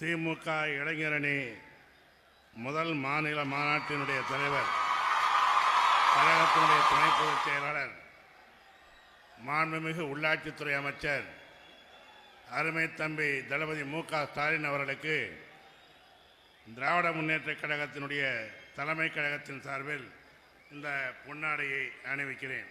[0.00, 0.48] திமுக
[0.78, 1.38] இளைஞரணி
[2.64, 4.70] முதல் மாநில மாநாட்டினுடைய தலைவர்
[6.14, 7.94] கழகத்தினுடைய துணை பொதுச் செயலாளர்
[9.46, 11.26] மாண்புமிகு உள்ளாட்சித்துறை அமைச்சர்
[12.58, 15.16] அருமை தம்பி தளபதி மு க ஸ்டாலின் அவர்களுக்கு
[16.76, 18.24] திராவிட முன்னேற்ற கழகத்தினுடைய
[18.78, 20.08] தலைமை கழகத்தின் சார்பில்
[20.72, 20.88] இந்த
[21.26, 22.70] பொன்னாடையை அணிவிக்கிறேன்.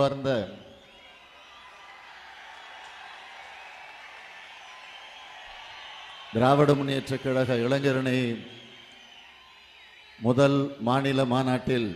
[0.00, 0.32] அன்பார்ந்த
[6.32, 8.18] திராவிட முன்னேற்ற கழக இளைஞரணி
[10.18, 11.88] முதல் மாநில மாநாட்டில்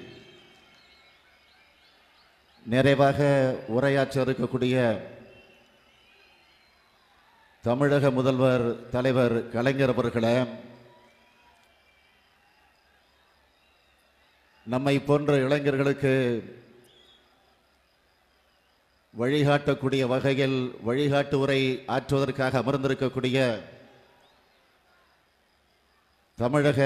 [2.66, 3.20] நிறைவாக
[3.68, 4.76] உரையாற்ற இருக்கக்கூடிய
[7.64, 10.36] தமிழக முதல்வர் தலைவர் கலைஞர் அவர்களே
[14.66, 16.12] நம்மை போன்ற இளைஞர்களுக்கு
[19.14, 23.38] வழிகாட்டக்கூடிய வகையில் வழிகாட்டு உரை ஆற்றுவதற்காக அமர்ந்திருக்கக்கூடிய
[26.38, 26.80] தமிழக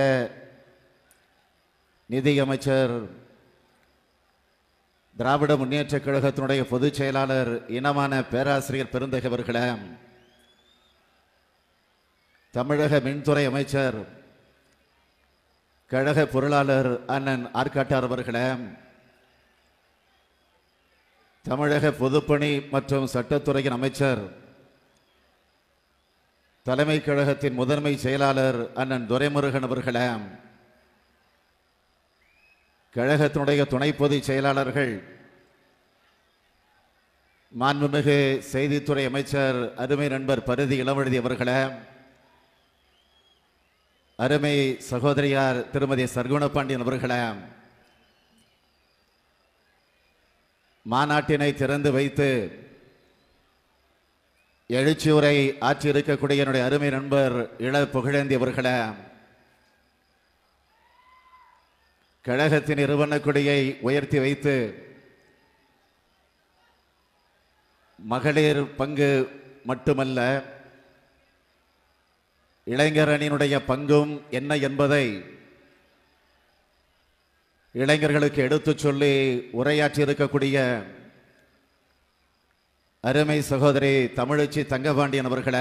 [2.10, 2.94] நிதியமைச்சர்
[5.16, 9.64] திராவிட முன்னேற்றக் கழகத்தினுடைய பொதுச் செயலாளர் இனமான பேராசிரியர் பெருந்தகவர்களே
[12.54, 13.98] தமிழக மின்துறை அமைச்சர்
[15.90, 18.46] கழக பொருளாளர் அண்ணன் ஆற்காட்டார் அவர்களே
[21.48, 24.22] தமிழக பொதுப்பணி மற்றும் சட்டத்துறையின் அமைச்சர்
[26.66, 30.08] தலைமை கழகத்தின் முதன்மை செயலாளர் அண்ணன் துரைமுருகன் அவர்களே
[32.94, 34.92] கழகத்தினுடைய துணை பொதுச் செயலாளர்கள்
[37.52, 38.19] மாண்புமிகு
[38.52, 41.60] செய்தித்துறை அமைச்சர் அருமை நண்பர் பருதி இளவழுதி அவர்களே
[44.19, 44.56] அருமை
[44.91, 47.20] சகோதரியார் திருமதி சர்க்குணபாண்டியன் அவர்களே
[50.88, 52.28] மாநாட்டினை திறந்து வைத்து
[54.71, 58.78] எழுச்சியுரை ஆற்றியிருக்கக்கூடிய என்னுடைய அருமை நண்பர் இள புகழேந்தி அவர்களே
[62.25, 64.54] கழகத்தின் நிறுவன கொடியை உயர்த்தி வைத்து
[67.98, 69.10] மகளிர் பங்கு
[69.65, 70.21] மட்டுமல்ல
[72.66, 75.04] இளைஞரணியினுடைய பங்கும் என்ன என்பதை
[77.74, 79.12] இளைஞர்களுக்கு எடுத்துச் சொல்லி
[79.52, 80.58] உரையாற்றி இருக்கக்கூடிய
[83.00, 85.60] அருமை சகோதரி தமிழச்சி தங்கபாண்டியன் அவர்களை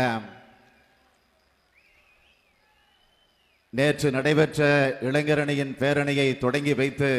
[3.70, 4.70] நேற்று நடைபெற்ற
[5.02, 7.12] இளைஞரணியின் பேரணியை தொடங்கி வைத்து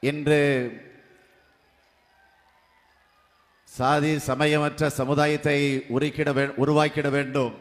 [0.00, 0.40] இன்று
[3.64, 5.58] சாதி சமயமற்ற சமுதாயத்தை
[5.94, 7.54] உருக்கிட உருவாக்கிட வேண்டும்.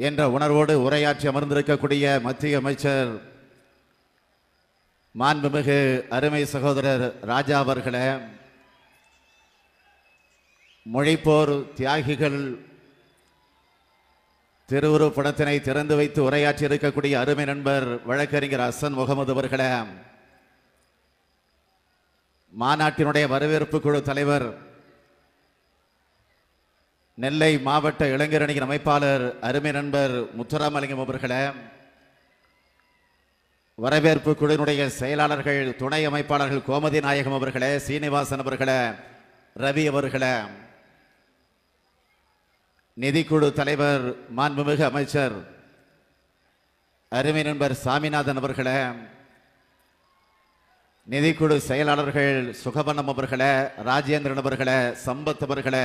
[0.00, 3.10] என்ற உணர்வோடு உரையாற்றி அமர்ந்திருக்கக்கூடிய மத்திய அமைச்சர்
[5.14, 5.78] மாண்புமிகு
[6.10, 8.06] அருமை சகோதரர் ராஜா அவர்களே
[10.86, 12.40] மொழிப்போர் தியாகிகள்
[14.68, 19.68] திருவுரு படத்தினை திறந்து வைத்து உரையாற்றி இருக்கக்கூடிய அருமை நண்பர் வழக்கறிஞர் அசன் முகமது அவர்களே
[22.52, 24.46] மாநாட்டினுடைய வரவேற்பு குழு தலைவர்
[27.20, 31.42] நெல்லை மாவட்ட இளைஞரணியின் அமைப்பாளர் அருமை நண்பர் முத்துராமலிங்கம் அவர்களே
[33.78, 38.80] வரவேற்பு குழுவினுடைய செயலாளர்கள் துணை அமைப்பாளர்கள் கோமதி நாயகம் அவர்களே சீனிவாசன் அவர்களே
[39.56, 40.34] ரவி அவர்களே
[42.96, 44.04] நிதிக்குழு தலைவர்
[44.36, 45.36] மாண்புமிகு அமைச்சர்
[47.12, 48.78] அருமை நண்பர் சாமிநாதன் அவர்களே
[51.08, 52.32] நிதிக்குழு செயலாளர்கள்
[52.62, 53.52] சுகபனம் அவர்களே
[53.84, 55.84] ராஜேந்திரன் அவர்களே சம்பத் அவர்களே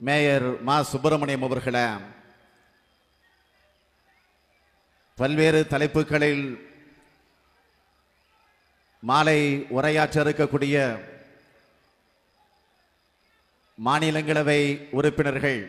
[0.00, 1.86] மேயர் மா சுப்பிரமணியம் அவர்களே
[5.18, 6.44] பல்வேறு தலைப்புகளில்
[9.02, 9.40] மாலை
[9.70, 10.76] உரையாற்ற இருக்கக்கூடிய
[13.78, 14.60] மாநிலங்களவை
[14.90, 15.60] உறுப்பினர்கள்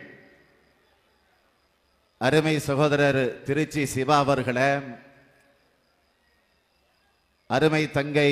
[2.22, 4.72] அருமை சகோதரர் திருச்சி சிவா அவர்களே
[7.50, 8.32] அருமை தங்கை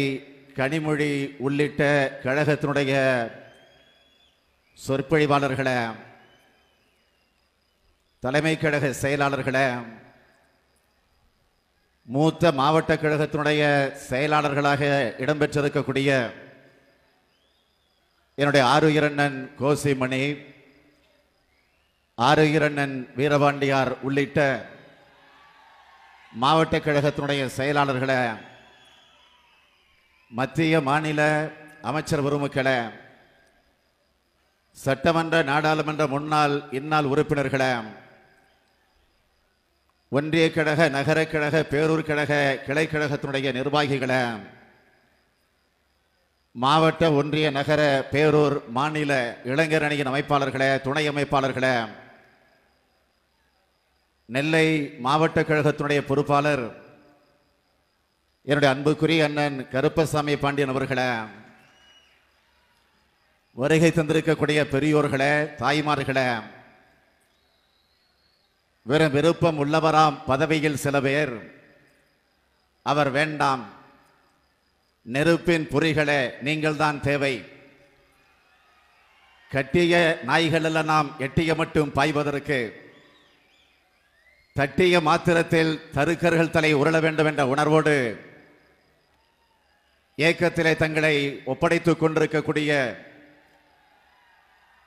[0.57, 1.83] கனிமொழி உள்ளிட்ட
[2.23, 2.93] கழகத்தினுடைய
[4.79, 5.77] சொற்பொழிவாளர்களே
[8.23, 9.65] தலைமை கழக செயலாளர்களே
[12.07, 13.63] மூத்த மாவட்ட கழகத்தினுடைய
[14.09, 14.81] செயலாளர்களாக
[15.19, 16.11] இடம்பெற்றிருக்கக்கூடிய
[18.37, 20.23] என்னுடைய ஆருயிரண்ணன் கோசிமணி
[22.17, 24.39] ஆருயிரண்ணன் வீரபாண்டியார் உள்ளிட்ட
[26.33, 28.17] மாவட்ட கழகத்தினுடைய செயலாளர்களை
[30.31, 31.21] மத்திய மாநில
[31.83, 32.77] அமைச்சர் பெருமக்களே
[34.77, 37.71] சட்டமன்ற நாடாளுமன்ற முன்னாள் இந்நாள் உறுப்பினர்களே
[40.11, 42.33] ஒன்றிய கழக நகர கழக பேரூர் கழக
[42.65, 44.23] கிளைக்கழகத்தினுடைய நிர்வாகிகளே
[46.55, 47.81] மாவட்ட ஒன்றிய நகர
[48.11, 49.11] பேரூர் மாநில
[49.45, 51.75] இளைஞர் அணியின் அமைப்பாளர்களே துணை அமைப்பாளர்களே
[54.29, 54.65] நெல்லை
[54.99, 56.65] மாவட்ட கழகத்தினுடைய பொறுப்பாளர்
[58.47, 61.09] என்னுடைய அன்புக்குரிய அண்ணன் கருப்பசாமி பாண்டியன் அவர்களே
[63.51, 66.43] வருகை தந்திருக்கக்கூடிய பெரியோர்களே தாய்மார்களே
[68.81, 71.55] வெறும் விருப்பம் உள்ளவராம் பதவியில் சில பேர்.
[72.81, 73.69] அவர் வேண்டாம்.
[75.01, 77.45] நெருப்பின் பொறிகளே நீங்கள்தான் தேவை.
[79.49, 82.91] கட்டிய நாய்களெல்லாம் நாம் எட்டிய மட்டும் பாய்வதற்கு
[84.53, 88.19] தட்டிய மாத்திரத்தில் தருக்கர்கள் தலை உருள வேண்டும் என்ற உணர்வோடு
[90.17, 93.07] ஏக்கத்திலே தங்களை ஒப்படைத்துக் கொண்டிருக்கக்கூடிய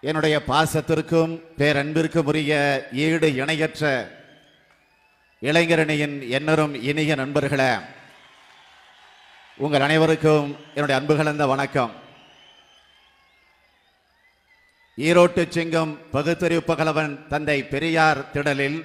[0.02, 2.52] என்னுடைய பாசத்திற்கும் பேரன்பிற்கும் உரிய
[2.92, 3.82] ஈடு இணையற்ற
[5.42, 7.72] இளைஞரணியின் எண்ணரும் இனிய நண்பர்களே
[9.56, 11.92] உங்கள் அனைவருக்கும் என்னுடைய அன்பு கலந்த வணக்கம்.
[14.98, 18.80] ஈரோட்டு சிங்கம் பகுத்தறிவு பகலவன் தந்தை பெரியார் திடலில்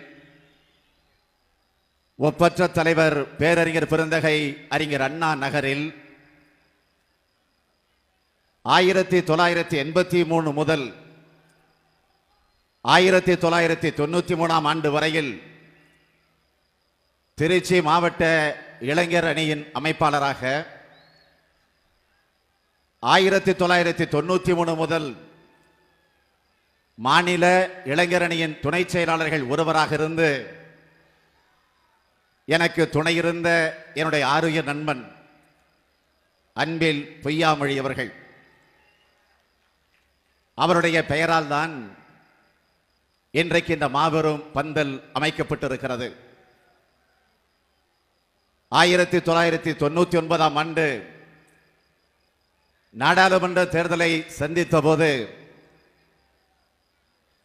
[2.16, 4.38] ஒப்பற்ற தலைவர் பேரறிஞர் பெருந்தகை
[4.70, 5.86] அறிஞர் அண்ணா நகரில்
[8.62, 11.07] ஆயிரத்தி தொள்ளாயிரத்தி எண்பத்தி மூணு முதல்
[12.88, 15.32] ஆயிரத்தி தொள்ளாயிரத்தி தொண்ணூத்தி மூணாம் ஆண்டு வரையில்
[17.38, 18.24] திருச்சி மாவட்ட
[18.80, 20.42] இளைஞர் அணியின் அமைப்பாளராக
[23.00, 25.10] ஆயிரத்தி தொள்ளாயிரத்தி தொண்ணூத்தி மூணு முதல்
[26.96, 27.46] மாநில
[27.86, 30.30] இளைஞர் அணியின் துணை செயலாளர்கள் ஒருவராக இருந்து
[32.46, 33.50] எனக்கு துணையிருந்த
[33.94, 35.04] என்னுடைய ஆரோக்கிய நண்பன்
[36.54, 38.12] அன்பில் பொய்யாமொழி அவர்கள்.
[40.58, 41.74] அவருடைய பெயரால் தான்
[43.40, 46.08] இன்றைக்கு இந்த மாபெரும் பந்தல் அமைக்கப்பட்டிருக்கிறது.
[48.68, 50.86] ஆயிரத்தி தொள்ளாயிரத்தி தொண்ணூத்தி ஒன்பதாம் ஆண்டு
[53.02, 55.10] நாடாளுமன்ற தேர்தலை சந்தித்த போது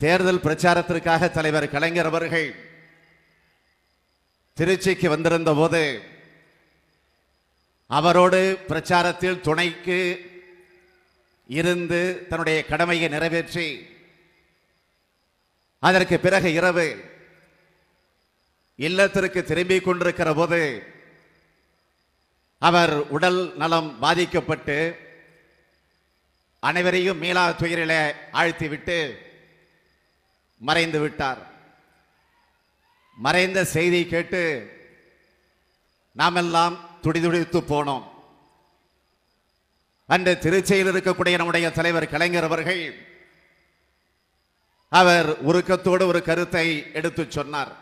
[0.04, 2.48] தேர்தல் பிரச்சாரத்திற்காக தலைவர் கலைஞர் அவர்கள்
[4.56, 5.84] திருச்சிக்கு வந்திருந்த போது
[7.86, 10.00] அவரோடு பிரச்சாரத்தில் துணைக்கு
[11.60, 13.68] இருந்து தன்னுடைய கடமையை நிறைவேற்றி
[15.86, 16.88] அதற்கு பிறகு இரவு
[18.86, 20.60] இல்லத்திற்கு திரும்பிக் கொண்டிருக்கிற போது
[22.58, 24.76] அவர் உடல் நலம் பாதிக்கப்பட்டு
[26.60, 27.94] அனைவரையும் மீளா துயரில
[28.32, 28.98] ஆழ்த்திவிட்டு
[30.68, 31.40] மறைந்து விட்டார்.
[33.26, 34.42] மறைந்த செய்தி கேட்டு
[36.12, 38.04] நாமெல்லாம் துடிதுடித்து போனோம்.
[40.06, 42.82] அன்று திருச்சியில் இருக்கக்கூடிய நம்முடைய தலைவர் கலைஞர் அவர்கள்
[44.98, 46.66] அவர் உருக்கத்தோடு ஒரு கருத்தை
[46.98, 47.72] எடுத்துச் சொன்னார்.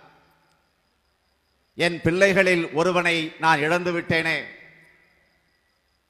[1.75, 4.39] என் பிள்ளைகளில் ஒருவனை நான் இழந்து விட்டேனே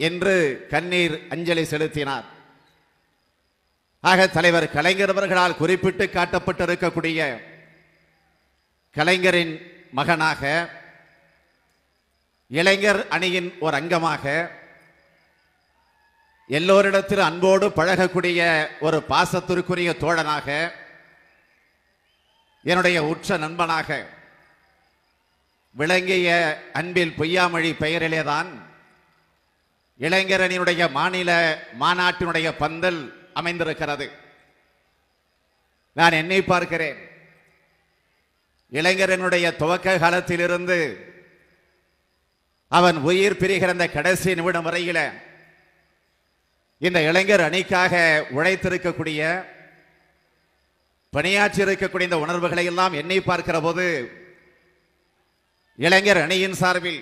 [0.08, 0.34] என்று
[0.70, 2.26] கண்ணீர் அஞ்சலி செலுத்தினார்.
[4.00, 7.20] ஆக தலைவர் கலைஞரவர்களால் குறிப்பிட்டு காட்டப்பட்டிருக்கக்கூடிய
[8.96, 9.54] கலைஞரின்
[9.98, 10.42] மகனாக
[12.48, 14.24] இளைஞர் அணியின் ஒரு அங்கமாக
[16.58, 18.40] எல்லோரிடத்திலும் அன்போடு பழகக்கூடிய
[18.86, 20.48] ஒரு பாசத்திற்குரிய தோழனாக
[22.62, 24.06] என்னுடைய உற்ற நண்பனாக
[25.70, 28.48] விளங்கிய அன்பில் பொய்யாமொழி பெயரிலேதான்
[30.00, 34.10] இளைஞரணியினுடைய மாநில மாநாட்டினுடைய பந்தல் அமைந்திருக்கிறது.
[35.92, 37.08] நான் என்னை பார்க்கிறேன்.
[38.72, 40.78] இளைஞரனுடைய துவக்க காலத்திலிருந்து
[42.68, 45.12] அவன் உயிர் பிரிகிற அந்த கடைசி நிமிடம் வரையில
[46.78, 49.44] இந்த இளைஞர் அணிக்காக உழைத்திருக்கக்கூடிய
[51.14, 53.84] பணியாற்றி இருக்கக்கூடிய இந்த உணர்வுகளை எல்லாம் என்னை பார்க்கிற போது
[55.78, 57.00] இளைஞர் அணியின் சார்பில்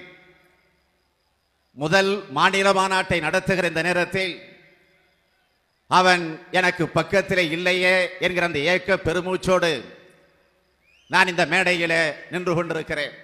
[1.82, 4.32] முதல் மாநில மாநாட்டை நடத்துகிற இந்த நேரத்தில்
[5.90, 6.22] அவன்
[6.58, 9.72] எனக்கு பக்கத்திலே இல்லையே என்கிற அந்த ஏக்க பெருமூச்சோடு
[11.06, 12.00] நான் இந்த மேடையிலே
[12.30, 13.14] நின்று கொண்டிருக்கிறேன்.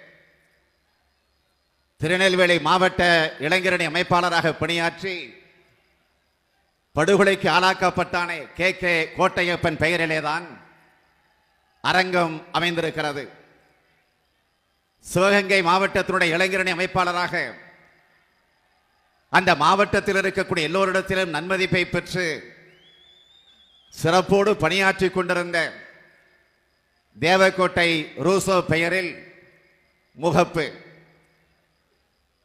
[2.01, 3.01] திருநெல்வேலி மாவட்ட
[3.39, 5.15] இளைஞரணி அமைப்பாளராக பணியாற்றி
[6.95, 10.45] படுகொலைக்கு ஆளாக்கப்பட்டானே கே கே கோட்டையப்பன் பெயரிலேதான்.
[11.89, 13.23] அரங்கம் அமைந்திருக்கிறது.
[15.05, 17.33] சிவகங்கை மாவட்டத்தினுடைய இளைஞரணி அமைப்பாளராக
[19.33, 22.25] அந்த மாவட்டத்தில் இருக்கக்கூடிய எல்லோரிடத்திலும் நன்மதிப்பை பெற்று
[23.93, 25.59] சிறப்போடு பணியாற்றி கொண்டிருந்த
[27.17, 27.89] தேவக்கோட்டை
[28.25, 29.11] ரூசோ பெயரில்
[30.17, 30.65] முகப்பு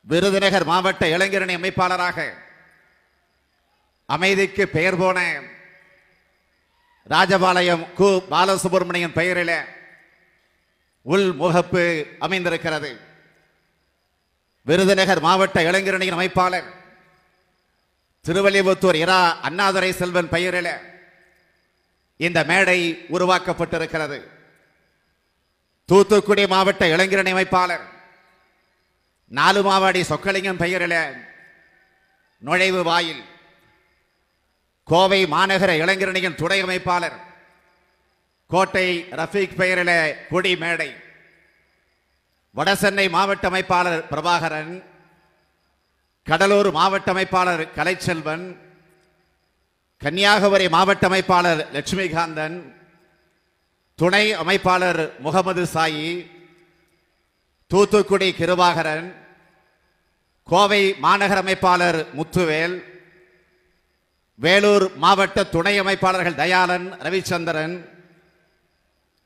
[0.07, 2.19] விருதுநகர் மாவட்ட இளைஞரணி அமைப்பாளராக
[4.09, 5.19] அமைதிக்கு பெயர் போன
[7.09, 8.23] ராஜபாளையம் கு.
[8.31, 9.65] பாலசுப்ரமணியன் பெயரில்
[11.03, 13.01] உள் முகப்பு அமைந்திருக்கிறது.
[14.63, 16.69] விருதுநகர் மாவட்ட இளைஞரணியின் அமைப்பாளர்
[18.27, 19.41] திருவள்ளிபுத்தூர் இரா.
[19.41, 20.75] அண்ணாதுரை செல்வன் பெயரில்
[22.17, 24.21] இந்த மேடை உருவாக்கப்பட்டிருக்கிறது.
[25.87, 27.89] தூத்துக்குடி மாவட்ட இளைஞரணி அமைப்பாளர்
[29.29, 31.25] நாலு மாவாடி சொக்கலிங்கம் பெயரில்
[32.39, 33.25] நுழைவு வாயில்
[34.91, 37.19] கோவை மாநகர இளைஞரணியின் துணை அமைப்பாளர்
[38.51, 39.91] கோட்டை ரஃபீக் பெயரில
[40.31, 40.91] கொடி மேடை.
[42.55, 44.73] வடசென்னை மாவட்ட அமைப்பாளர் பிரபாகரன்
[46.27, 48.45] கடலூர் மாவட்ட அமைப்பாளர் கலைச்செல்வன்
[50.03, 52.57] கன்னியாகுமரி மாவட்ட அமைப்பாளர் லட்சுமிகாந்தன்
[53.99, 56.11] துணை அமைப்பாளர் முகமது சாயி
[57.71, 59.09] தூத்துக்குடி கிருபாகரன்
[60.49, 62.77] கோவை மாநகர அமைப்பாளர் முத்துவேல்
[64.43, 67.75] வேலூர் மாவட்ட துணை அமைப்பாளர்கள் தயாளன் ரவிச்சந்திரன்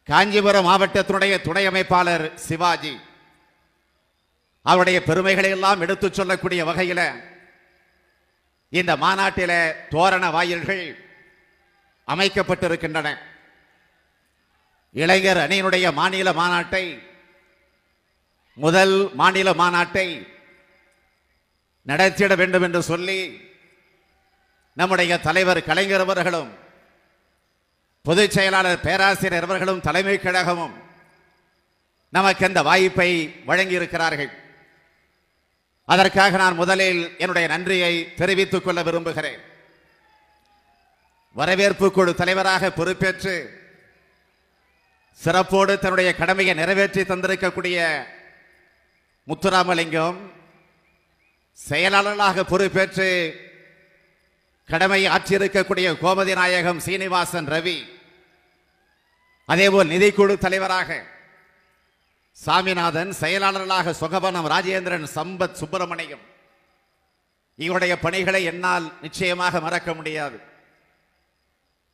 [0.05, 2.99] காஞ்சிபுரம் மாவட்டத்தினுடைய துணை அமைப்பாளர் சிவாஜி.
[4.63, 7.07] அவருடைய பெருமைகளை எல்லாம் எடுத்துச் சொல்லக்கூடிய வகையில்
[8.69, 9.53] இந்த மாநாட்டில
[9.89, 10.85] தோரண வாயில்கள்
[12.09, 13.09] அமைக்கப்பட்டிருக்கின்றன.
[14.91, 16.85] இளைஞர் அணியினுடைய மாநில மாநாட்டை
[18.55, 20.29] முதல் மாநில மாநாட்டை
[21.83, 23.44] நடத்திட வேண்டும் என்று சொல்லி
[24.75, 26.53] நம்முடைய தலைவர் கலைஞர் அவர்களும்
[28.03, 30.75] பொதுச் செயலாளர் பேராசிரியர் அவர்களும் தலைமை கழகமும்
[32.11, 33.11] நமக்கு அந்த வாய்ப்பை
[33.47, 34.31] வழங்கியிருக்கிறார்கள்.
[35.85, 39.41] அதற்காக நான் முதலில் என்னுடைய நன்றியை தெரிவித்துக் கொள்ள விரும்புகிறேன்.
[41.33, 43.63] வரவேற்பு குழு தலைவராக பொறுப்பேற்று
[45.25, 48.05] சிறப்போடு தன்னுடைய கடமையை நிறைவேற்றி தந்திருக்கக்கூடிய
[49.29, 50.17] முத்துராமலிங்கம்
[51.53, 53.09] செயலாளராக பொறுப்பேற்று
[54.67, 57.89] கடமை ஆற்றியிருக்கக்கூடிய கோமதி நாயகம் சீனிவாசன் ரவி.
[59.47, 61.05] அதேபோல் நிதிக்குழு தலைவராக
[62.47, 66.21] சாமிநாதன் செயலாளர்களாக சுகபனம் ராஜேந்திரன் சம்பத் சுப்பிரமணியம்.
[67.57, 70.41] இவருடைய பணிகளை என்னால் நிச்சயமாக மறக்க முடியாது.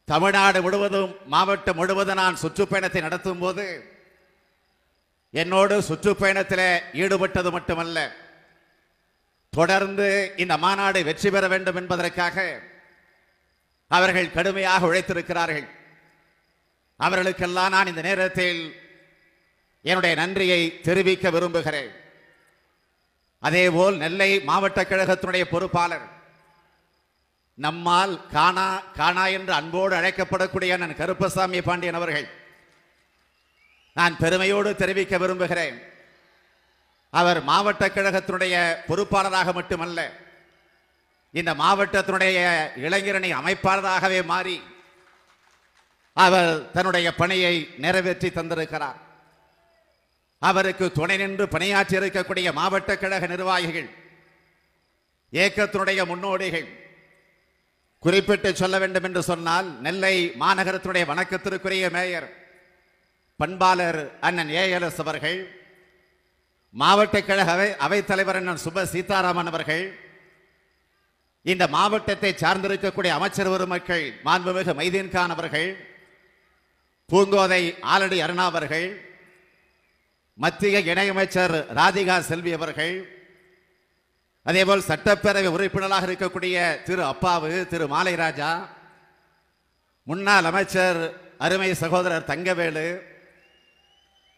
[0.04, 3.94] தமிழ்நாடு முழுவதும் மாவட்டம் முழுவதும் நான் சுற்றுப்பயணத்தை நடத்தும் போது
[5.30, 8.19] என்னோடு சுற்றுப்பயணத்தில் ஈடுபட்டது மட்டுமல்ல.
[9.56, 10.08] தொடர்ந்து
[10.42, 12.36] இந்த மாநாடு வெற்றி பெற வேண்டும் என்பதற்காக
[13.90, 15.66] அவர்கள் கடுமையாக உழைத்திருக்கிறார்கள்.
[17.00, 18.60] அவர்களுக்கெல்லாம் நான் இந்த நேரத்தில்
[19.84, 21.90] என்னுடைய நன்றியை தெரிவிக்க விரும்புகிறேன்.
[23.48, 26.06] அதேபோல் நெல்லை மாவட்ட கழகத்தினுடைய பொறுப்பாளர்
[27.58, 32.28] நம்மால் காணா காணா என்று அன்போடு அழைக்கப்படக்கூடிய நான் கருப்பசாமி பாண்டியன் அவர்கள்
[33.98, 35.76] நான் பெருமையோடு தெரிவிக்க விரும்புகிறேன்.
[37.12, 38.54] அவர் மாவட்ட கழகத்தினுடைய
[38.86, 40.00] பொறுப்பாளராக மட்டுமல்ல
[41.30, 42.38] இந்த மாவட்டத்தினுடைய
[42.76, 44.62] இளைஞரணி அமைப்பாளராகவே மாறி
[46.16, 48.98] அவர் தன்னுடைய பணியை நிறைவேற்றி தந்திருக்கிறார்.
[50.38, 53.88] அவருக்கு துணை நின்று பணியாற்றி இருக்கக்கூடிய மாவட்ட கழக நிர்வாகிகள்
[55.32, 56.68] இயக்கத்தினுடைய முன்னோடிகள்
[57.98, 62.28] குறிப்பிட்டு சொல்ல வேண்டும் என்று சொன்னால் நெல்லை மாநகரத்தினுடைய வணக்கத்திற்குரிய மேயர்
[63.40, 65.59] பண்பாளர் அண்ணன் ஏஎல்எஸ் அவர்கள்
[66.74, 69.84] மாவட்ட கழக அவை அவைத்தலைவர் அண்ணன் சுப சீதாராமன் அவர்கள்
[71.46, 75.68] இந்த மாவட்டத்தை சார்ந்திருக்கக்கூடிய அமைச்சர் பெருமக்கள் மாண்புமிகு மைதீன்கான் அவர்கள்
[77.08, 78.88] பூங்கோதை ஆலடி அருணா அவர்கள்
[80.38, 82.94] மத்திய இணையமைச்சர் ராதிகா செல்வி அவர்கள்
[84.46, 88.50] அதேபோல் சட்டப்பேரவை உறுப்பினராக இருக்கக்கூடிய திரு அப்பாவு திரு மாலைராஜா
[90.06, 91.00] முன்னாள் அமைச்சர்
[91.38, 92.86] அருமை சகோதரர் தங்கவேலு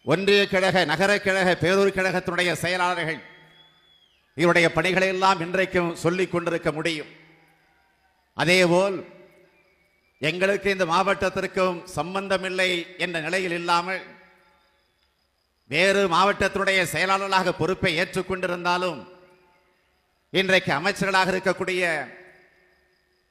[0.04, 3.20] ஒன்றிய கழக நகர கழக பேரூர் கழகத்தினுடைய செயலாளர்கள்
[4.36, 7.10] இவருடைய பணிகளை எல்லாம் இன்றைக்கும் சொல்லிக் கொண்டிருக்க முடியும்.
[8.36, 8.96] அதேபோல்
[10.18, 12.68] எங்களுக்கு இந்த மாவட்டத்திற்கும் சம்பந்தமில்லை
[12.98, 14.02] என்ற நிலையில் இல்லாமல்
[15.70, 19.00] வேறு மாவட்டத்தினுடைய செயலாளராக பொறுப்பை ஏற்றுக்கொண்டிருந்தாலும்
[20.32, 21.82] இன்றைக்கு அமைச்சர்களாக இருக்கக்கூடிய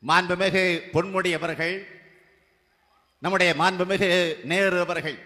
[0.04, 0.64] மாண்புமிகு
[0.94, 1.76] பொன்முடி அவர்கள்
[3.22, 4.10] நம்முடைய மாண்புமிகு
[4.44, 5.18] நேரு அவர்கள்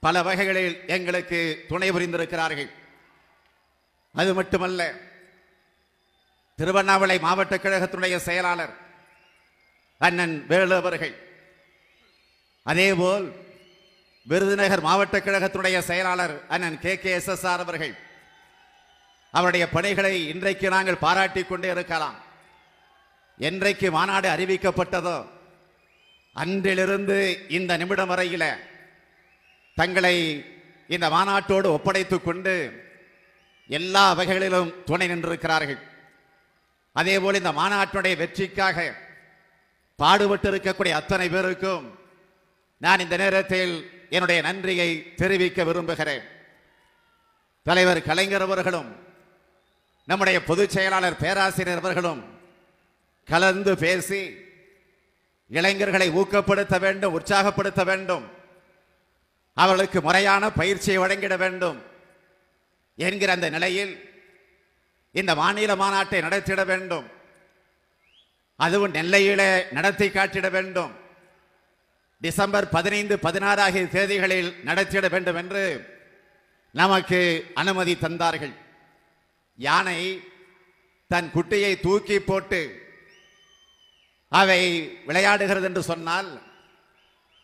[0.00, 2.70] பல வகைகளில் எங்களுக்கு துணை புரிந்திருக்கிறார்கள்.
[4.14, 4.94] அது மட்டுமல்ல
[6.56, 8.76] திருவண்ணாமலை மாவட்ட கழகத்துடைய செயலாளர்
[9.98, 11.14] அண்ணன் வேலு அவர்கள்.
[12.62, 13.32] அதேபோல்
[14.22, 16.98] விருதுநகர் மாவட்ட கழகத்துடைய செயலாளர் அண்ணன் K.
[16.98, 17.10] K.
[17.10, 17.28] S.
[17.28, 17.46] S.
[17.46, 17.58] R.
[17.58, 17.94] அவர்கள்.
[19.30, 22.14] அவருடைய பணிகளை இன்றைக்கு நாங்கள் பாராட்டி கொண்டே இருக்கலாம்.
[23.38, 25.28] என்றைக்கு மாநாடு அறிவிக்கப்பட்டதோ
[26.32, 28.66] அன்றிலிருந்து இந்த நிமிடம் வரையில்
[29.78, 30.44] தங்களை
[30.88, 32.54] இந்த மாநாட்டோடு ஒப்படைத்துக் கொண்டு
[33.68, 35.78] எல்லா வகைகளிலும் துணை நின்றிருக்கிறார்கள்.
[36.92, 38.94] அதேபோல் இந்த மாநாட்டினுடைய வெற்றிக்காக
[39.96, 41.98] பாடுபட்டு இருக்கக்கூடிய அத்தனை பேருக்கும்
[42.78, 46.24] நான் இந்த நேரத்தில் என்னுடைய நன்றியை தெரிவிக்க விரும்புகிறேன்.
[47.62, 48.96] தலைவர் கலைஞர் அவர்களும்
[50.06, 52.40] நம்முடைய பொதுச் செயலாளர் பேராசிரியர் அவர்களும்
[53.24, 54.22] கலந்து பேசி
[55.48, 58.37] இளைஞர்களை ஊக்கப்படுத்த வேண்டும் உற்சாகப்படுத்த வேண்டும்.
[59.62, 61.78] அவர்களுக்கு முறையான பயிற்சியை வழங்கிட வேண்டும்
[62.98, 63.92] என்கிற அந்த நிலையில்
[65.14, 67.06] இந்த மாநில மாநாட்டை நடத்திட வேண்டும்.
[68.56, 70.92] அதுவும் நெல்லையிலே நடத்தி காட்டிட வேண்டும்.
[72.22, 75.64] டிசம்பர் பதினைந்து பதினாறு ஆகிய தேதிகளில் நடத்திட வேண்டும் என்று
[76.74, 77.20] நமக்கு
[77.54, 78.54] அனுமதி தந்தார்கள்.
[79.58, 80.00] யானை
[81.12, 82.60] தன் குட்டியை தூக்கி போட்டு
[84.28, 84.60] அவை
[85.06, 86.28] விளையாடுகிறது என்று சொன்னால்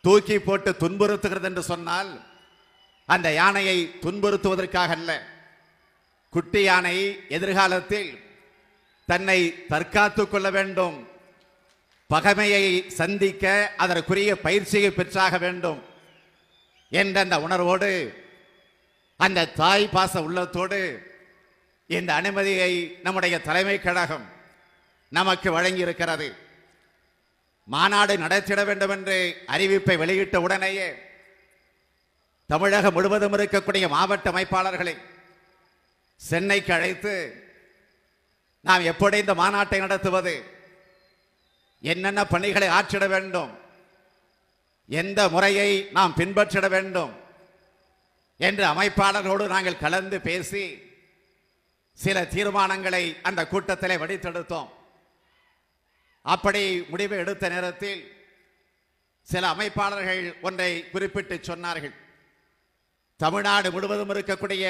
[0.05, 2.21] தூக்கி போட்டு துன்புறுத்துகிறது என்று சொன்னால்
[3.05, 5.27] அந்த யானையை துன்புறுத்துவதற்காக அல்ல.
[6.29, 8.19] குட்டி யானை எதிர்காலத்தில்
[9.05, 11.07] தன்னை தற்காத்துக் கொள்ள வேண்டும்.
[12.09, 15.83] பகைமையை சந்திக்க அதற்குரிய பயிற்சியை பெற்றாக வேண்டும்
[16.89, 18.23] என்ற அந்த உணர்வோடு
[19.17, 21.11] அந்த தாய் பாச உள்ளத்தோடு
[21.87, 24.25] இந்த அனுமதியை நம்முடைய தலைமை கழகம்
[25.09, 26.43] நமக்கு வழங்கியிருக்கிறது.
[27.73, 29.17] மாநாடு நடத்திட வேண்டும் என்று
[29.47, 30.89] அறிவிப்பை வெளியிட்ட உடனேயே
[32.47, 34.95] தமிழகம் முழுவதும் இருக்கக்கூடிய மாவட்ட அமைப்பாளர்களை
[36.15, 37.43] சென்னைக்கு அழைத்து
[38.61, 40.35] நாம் எப்படி இந்த மாநாட்டை நடத்துவது?
[41.81, 43.51] என்னென்ன பணிகளை ஆற்றிட வேண்டும்?
[44.89, 47.13] எந்த முறையை நாம் பின்பற்றிட வேண்டும்?
[48.37, 50.65] என்று அமைப்பாளர்களோடு நாங்கள் கலந்து பேசி
[51.93, 54.69] சில தீர்மானங்களை அந்த கூட்டத்திலே வடித்தெடுத்தோம்
[56.33, 58.01] அப்படி முடிவு எடுத்த நேரத்தில்
[59.31, 61.93] சில அமைப்பாளர்கள் ஒன்றை குறிப்பிட்டு சொன்னார்கள்.
[63.23, 64.65] தமிழ்நாடு முழுவதும் இருக்கக்கூடிய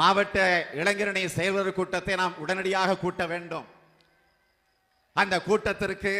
[0.00, 0.38] மாவட்ட
[0.80, 3.66] இளைஞரணி செயல்வர் கூட்டத்தை நாம் உடனடியாக கூட்ட வேண்டும்.
[5.20, 6.14] அந்த கூட்டத்திற்கு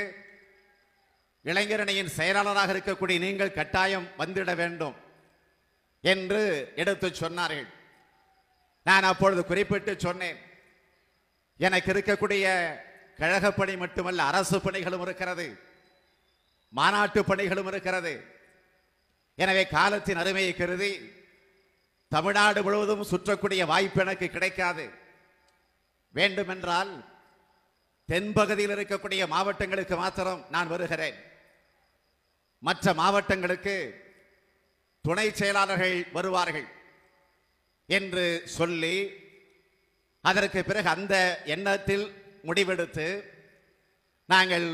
[1.51, 4.97] இளைஞரணியின் செயலாளராக இருக்கக்கூடிய நீங்கள் கட்டாயம் வந்திட வேண்டும்
[6.13, 6.43] என்று
[6.83, 7.69] எடுத்து சொன்னார்கள்.
[8.89, 10.39] நான் அப்பொழுது குறிப்பிட்டு சொன்னேன்.
[11.67, 12.47] எனக்கு இருக்கக்கூடிய
[13.19, 15.59] கழக பணி மட்டுமல்ல அரசு பணிகளும் இருக்கிறது.
[16.69, 18.25] மாநாட்டு பணிகளும் இருக்கிறது.
[19.35, 20.93] எனவே காலத்தின் அருமையை கருதி
[22.09, 24.91] தமிழ்நாடு முழுவதும் சுற்றக்கூடிய வாய்ப்பு எனக்கு கிடைக்காது.
[26.11, 26.93] வேண்டுமென்றால்
[28.09, 31.19] தென்பகுதியில் இருக்கக்கூடிய மாவட்டங்களுக்கு மாத்திரம் நான் வருகிறேன்.
[32.59, 33.77] மற்ற மாவட்டங்களுக்கு
[35.03, 36.67] துணை செயலாளர்கள் வருவார்கள்
[37.87, 38.97] என்று சொல்லி
[40.21, 42.05] அதற்கு பிறகு அந்த எண்ணத்தில்
[42.47, 43.07] முடிவெடுத்து
[44.33, 44.67] நாங்கள்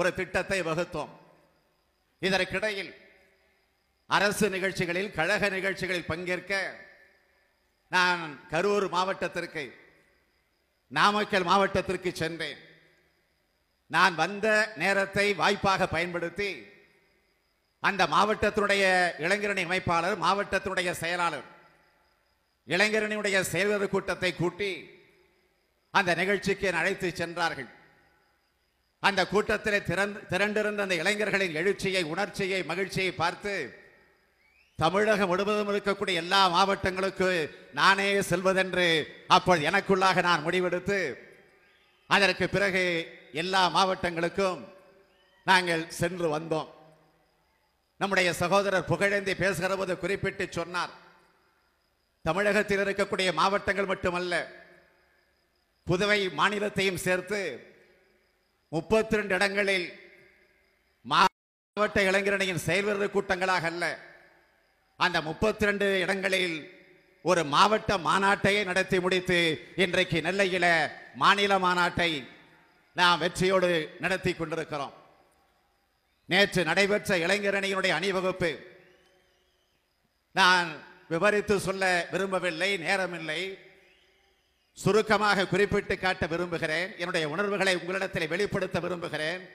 [0.00, 1.12] ஒரு திட்டத்தை வகுத்தோம்.
[2.26, 2.92] இதற்கிடையில்
[4.10, 6.52] அரசு நிகழ்ச்சிகளில் கழக நிகழ்ச்சிகளில் பங்கேற்க
[7.94, 9.64] நான் கரூர் மாவட்டத்திற்கு
[10.90, 12.60] நாமக்கல் மாவட்டத்திற்கு சென்றேன்.
[13.94, 14.46] நான் வந்த
[14.82, 16.50] நேரத்தை வாய்ப்பாக பயன்படுத்தி
[17.88, 18.84] அந்த மாவட்டத்தினுடைய
[19.24, 21.48] இளைஞரணி அமைப்பாளர் மாவட்டத்தினுடைய செயலாளர்
[22.68, 24.70] இளைஞரணியுடைய செயல்வர் கூட்டத்தை கூட்டி
[25.98, 27.70] அந்த நிகழ்ச்சிக்கு அழைத்து சென்றார்கள்.
[29.08, 33.54] அந்த கூட்டத்தில் திறந்து திரண்டிருந்த அந்த இளைஞர்களின் எழுச்சியை உணர்ச்சியை மகிழ்ச்சியை பார்த்து
[34.78, 37.28] தமிழகம் முழுவதும் இருக்கக்கூடிய எல்லா மாவட்டங்களுக்கு
[37.80, 38.86] நானே செல்வதென்று
[39.36, 40.98] அப்பொழுது எனக்குள்ளாக நான் முடிவெடுத்து
[42.10, 42.84] அதற்கு பிறகு
[43.42, 44.60] எல்லா மாவட்டங்களுக்கும்
[45.50, 46.68] நாங்கள் சென்று வந்தோம்.
[48.00, 50.92] நம்முடைய சகோதரர் புகழேந்தி பேசுகிற போது குறிப்பிட்டு சொன்னார்
[52.24, 54.34] தமிழகத்தில் இருக்கக்கூடிய மாவட்டங்கள் மட்டுமல்ல
[55.88, 57.38] புதுவை மாநிலத்தையும் சேர்த்து
[58.68, 59.86] முப்பத்தி ரெண்டு இடங்களில்
[61.04, 63.84] மாவட்ட இளைஞரணியின் செயல்வர்கள் கூட்டங்களாக அல்ல.
[64.96, 66.56] அந்த முப்பத்தி ரெண்டு இடங்களில்
[67.22, 69.38] ஒரு மாவட்ட மாநாட்டையே நடத்தி முடித்து
[69.76, 70.66] இன்றைக்கு நெல்லையில
[71.14, 72.10] மாநில மாநாட்டை
[72.92, 73.70] நாம் வெற்றியோடு
[74.00, 74.94] நடத்தி கொண்டிருக்கிறோம்.
[76.28, 78.50] நேற்று நடைபெற்ற இளைஞரணியினுடைய அணிவகுப்பு
[80.32, 80.68] நான்
[81.08, 83.40] விவரித்து சொல்ல விரும்பவில்லை நேரமில்லை.
[84.74, 86.98] சுருக்கமாக குறிப்பிட்டு காட்ட விரும்புகிறேன்.
[86.98, 89.48] என்னுடைய உணர்வுகளை உங்களிடத்தில் வெளிப்படுத்த விரும்புகிறேன்.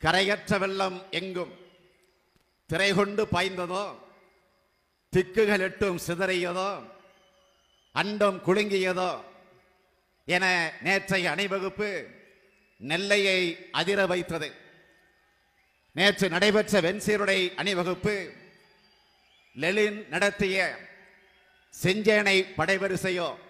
[0.00, 1.52] கரையற்ற வெள்ளம் எங்கும்?
[2.66, 3.98] திரை கொண்டு பாய்ந்ததோ?
[5.16, 6.90] திக்குகள் எட்டும் சிதறியதோ?
[7.92, 9.22] அண்டம் குலுங்கியதோ?
[10.24, 12.06] என நேற்றைய அணிவகுப்பு
[12.76, 14.54] நெல்லையை அதிர வைத்தது.
[15.92, 18.32] நேற்று நடைபெற்ற வெண்சீருடை அணிவகுப்பு
[19.54, 20.78] லெலின் நடத்திய
[21.82, 23.46] செஞ்சேனை படைவரிசையோ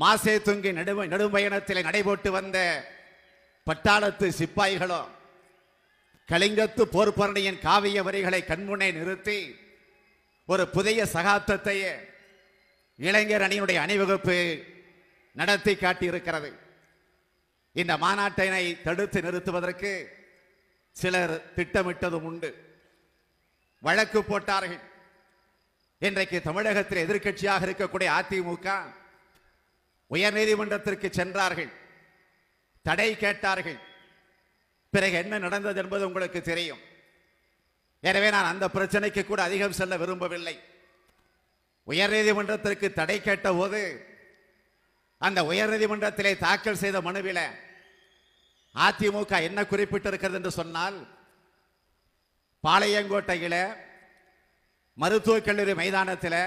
[0.00, 2.58] மாசே துங்கி நடுமை நெடும்பயணத்தில் நடைபோட்டு வந்த
[3.66, 5.02] பட்டாளத்து சிப்பாய்களோ
[6.28, 9.38] கலிங்கத்து போர்ப்பரணியின் காவிய வரிகளை கண்முன்னே நிறுத்தி
[10.48, 11.92] ஒரு புதிய சகாப்தத்தையே
[12.98, 14.36] இளைஞர் அணியினுடைய அணிவகுப்பு
[15.32, 16.50] நடத்தி காட்டியிருக்கிறது.
[17.72, 19.92] இந்த மாநாட்டினை தடுத்து நிறுத்துவதற்கு
[20.96, 22.50] சிலர் திட்டமிட்டதும் உண்டு.
[23.82, 24.84] வழக்கு போட்டார்கள்.
[25.98, 28.68] இன்றைக்கு தமிழகத்தில் எதிர்க்கட்சியாக இருக்கக்கூடிய அதிமுக
[30.10, 31.70] உயர்நீதிமன்றத்திற்கு சென்றார்கள்.
[32.82, 33.78] தடை கேட்டார்கள்.
[34.90, 36.82] பிறகு என்ன நடந்தது என்பது உங்களுக்கு தெரியும்.
[38.00, 40.56] எனவே நான் அந்த பிரச்சனைக்கு கூட அதிகம் செல்ல விரும்பவில்லை.
[41.86, 43.80] உயர்நீதிமன்றத்திற்கு தடை கேட்ட போது
[45.18, 47.40] அந்த உயர்நீதிமன்றத்திலே தாக்கல் செய்த மனுவில
[48.74, 50.96] அதிமுக என்ன குறிப்பிட்டிருக்கிறது என்று சொன்னால்
[52.64, 53.60] பாளையங்கோட்டையில்
[54.94, 56.40] மருத்துவக் கல்லூரி மைதானத்தில்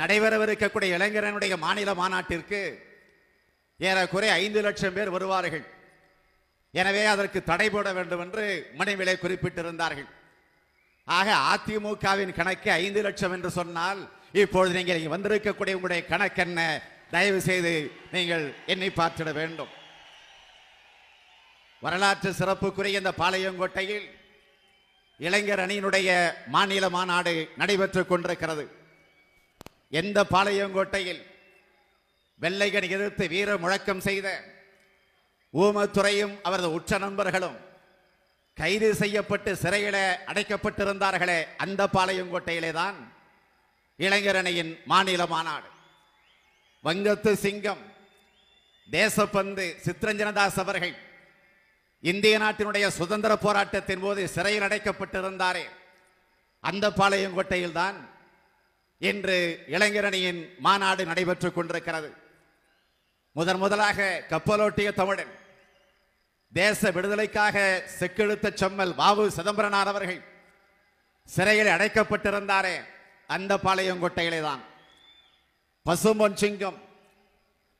[0.00, 2.60] நடைபெறவிருக்கக்கூடிய இளைஞரனுடைய மாநில மாநாட்டிற்கு
[3.88, 5.64] ஏறக்குறை ஐந்து லட்சம் பேர் வருவார்கள்.
[6.80, 8.44] எனவே அதற்கு தடை போட வேண்டும் என்று
[8.78, 10.08] மனுவிலே குறிப்பிட்டிருந்தார்கள்.
[11.18, 14.00] ஆக அதிமுகவின் கணக்கு ஐந்து லட்சம் என்று சொன்னால்
[14.42, 16.60] இப்பொழுது நீங்கள் இங்கே வந்திருக்கக்கூடிய உங்களுடைய கணக்கு என்ன?
[17.14, 17.72] தயவு செய்து
[18.14, 19.72] நீங்கள் எண்ணி பார்த்திட வேண்டும்.
[21.84, 24.06] வரலாற்று சிறப்புக்குரிய இந்த பாளையங்கோட்டையில்
[25.26, 26.08] இளைஞர் அணியினுடைய
[26.54, 28.64] மாநில மாநாடு நடைபெற்றுக் கொண்டிருக்கிறது.
[29.88, 31.22] எந்த பாளையங்கோட்டையில்
[32.40, 34.54] வெள்ளையனை எதிர்த்து வீர முழக்கம் செய்த
[35.54, 37.56] ஊமத்துறையும் அவரது உற்ற நண்பர்களும்
[38.54, 39.96] கைது செய்யப்பட்டு சிறையில
[40.26, 43.14] அடைக்கப்பட்டிருந்தார்களே அந்த பாளையங்கோட்டையிலே தான்
[43.98, 45.66] இளைஞரணியின் மாநில மாநாடு.
[46.84, 47.82] வங்கத்து சிங்கம்
[48.90, 50.94] தேசப்பந்து சித்ரஞ்சனதாஸ் அவர்கள்
[52.00, 55.64] இந்திய நாட்டினுடைய சுதந்திர போராட்டத்தின் போது சிறையில் அடைக்கப்பட்டிருந்தாரே
[56.60, 58.15] அந்த பாளையங்கோட்டையில் தான்
[59.00, 59.38] இன்று
[59.74, 62.08] இளைஞரணியின் மாநாடு நடைபெற்றுக் கொண்டிருக்கிறது.
[63.36, 63.98] முதன் முதலாக
[64.30, 65.34] கப்பலோட்டிய தமிழன்
[66.52, 67.56] தேச விடுதலைக்காக
[67.98, 70.22] செக்கெழுத்த செம்மல் வாவு சிதம்பரனார் அவர்கள்
[71.28, 72.76] சிறையில் அடைக்கப்பட்டிருந்தாரே
[73.34, 74.62] அந்த பாளையங்கோட்டையிலே தான்.
[75.86, 76.78] பசும்பொன் சிங்கம்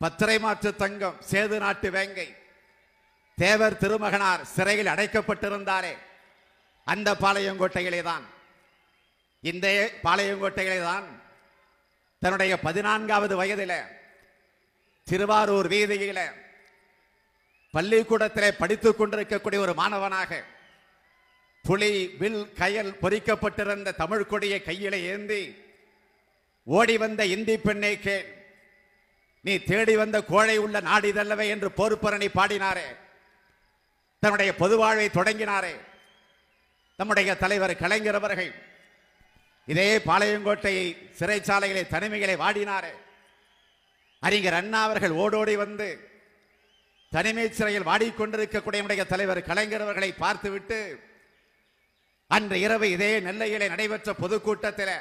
[0.00, 2.28] பத்திரை மாற்று தங்கம் சேது நாட்டு வேங்கை
[3.38, 5.94] தேவர் திருமகனார் சிறையில் அடைக்கப்பட்டிருந்தாரே
[6.86, 8.24] அந்த பாளையங்கோட்டையிலே தான்.
[9.46, 11.22] இந்த பாளையங்கோட்டையிலே தான்
[12.20, 13.72] தன்னுடைய பதினான்காவது வயதில
[15.04, 16.20] திருவாரூர் வீதியில
[17.74, 20.44] பள்ளிக்கூடத்திலே படித்துக் கொண்டிருக்கக்கூடிய ஒரு மாணவனாக
[21.62, 25.56] புலி வில் கயல் பொறிக்கப்பட்டிருந்த தமிழ் கொடியை கையிலே ஏந்தி
[26.64, 28.34] ஓடி வந்த இந்தி பெண்ணை கேள்
[29.40, 32.86] நீ தேடி வந்த கோழை உள்ள நாடிதல்லவே என்று போர்ப்பரணி பாடினாரே.
[34.18, 35.74] தன்னுடைய பொது வாழ்வை தொடங்கினாரே.
[36.96, 38.65] நம்முடைய தலைவர் கலைஞர் அவர்கள்
[39.68, 40.74] இதே பாளையங்கோட்டை
[41.18, 42.92] சிறைச்சாலைகளை தனிமைகளை வாடினாரே.
[44.22, 45.88] அறிஞர் அண்ணா அவர்கள் ஓடோடி வந்து
[47.12, 50.78] தனிமை சிறையில் வாடிக்கொண்டிருக்கக்கூடிய தலைவர் கலைஞர் அவர்களை பார்த்துவிட்டு
[52.30, 54.94] அன்று இரவு இதே நெல்லையிலே நடைபெற்ற பொதுக்கூட்டத்தில்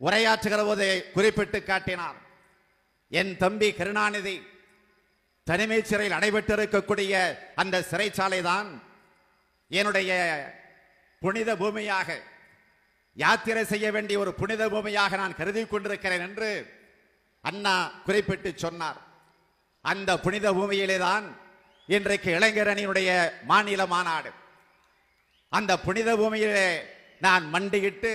[0.00, 2.18] உரையாற்றுகிற போது குறிப்பிட்டு காட்டினார்
[3.12, 4.36] என் தம்பி கருணாநிதி
[5.46, 7.12] தனிமை சிறையில் நடைபெற்றிருக்கக்கூடிய
[7.54, 8.68] அந்த சிறைச்சாலை தான்
[9.70, 10.10] என்னுடைய
[11.22, 12.08] புனித பூமியாக
[13.22, 16.50] யாத்திரை செய்ய வேண்டிய ஒரு புனித பூமியாக நான் கருதி கொண்டிருக்கிறேன் என்று
[17.44, 17.74] அண்ணா
[18.06, 18.98] குறிப்பிட்டு சொன்னார்.
[19.84, 21.26] அந்த புனித பூமியிலே தான்
[21.88, 23.10] இன்றைக்கு இளைஞரணியினுடைய
[23.50, 24.30] மாநில மாநாடு.
[25.52, 26.68] அந்த புனித பூமியிலே
[27.26, 28.12] நான் மண்டியிட்டு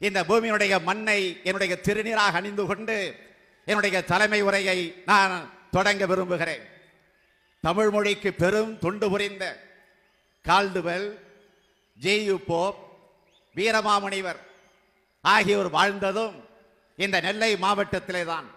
[0.00, 2.98] இந்த பூமியினுடைய மண்ணை என்னுடைய திருநீராக அணிந்து கொண்டு
[3.70, 4.78] என்னுடைய தலைமை உரையை
[5.10, 5.34] நான்
[5.76, 6.62] தொடங்க விரும்புகிறேன்.
[7.64, 9.44] தமிழ் மொழிக்கு பெரும் தொண்டு புரிந்த
[10.44, 11.08] கால்டுவெல்
[11.98, 12.80] ஜேயு போப்
[13.56, 14.40] வீரமாமுனிவர்
[15.24, 16.36] ஆகியோர் வாழ்ந்ததும்
[16.98, 18.48] இந்த நெல்லை மாவட்டத்திலே தான்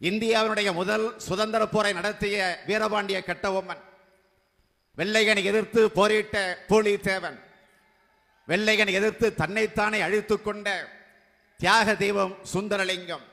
[0.00, 2.36] இந்தியாவினுடைய முதல் சுதந்திர போரை நடத்திய
[2.68, 3.82] வீரபாண்டிய கட்டபொம்மன்
[4.98, 6.36] வெள்ளையனை எதிர்த்து போரிட்ட
[6.68, 7.38] பூலித்தேவன்
[8.48, 10.68] வெள்ளையனை எதிர்த்து தன்னைத்தானே அழித்து கொண்ட
[11.60, 13.24] தியாக தெய்வம் சுந்தரலிங்கம்.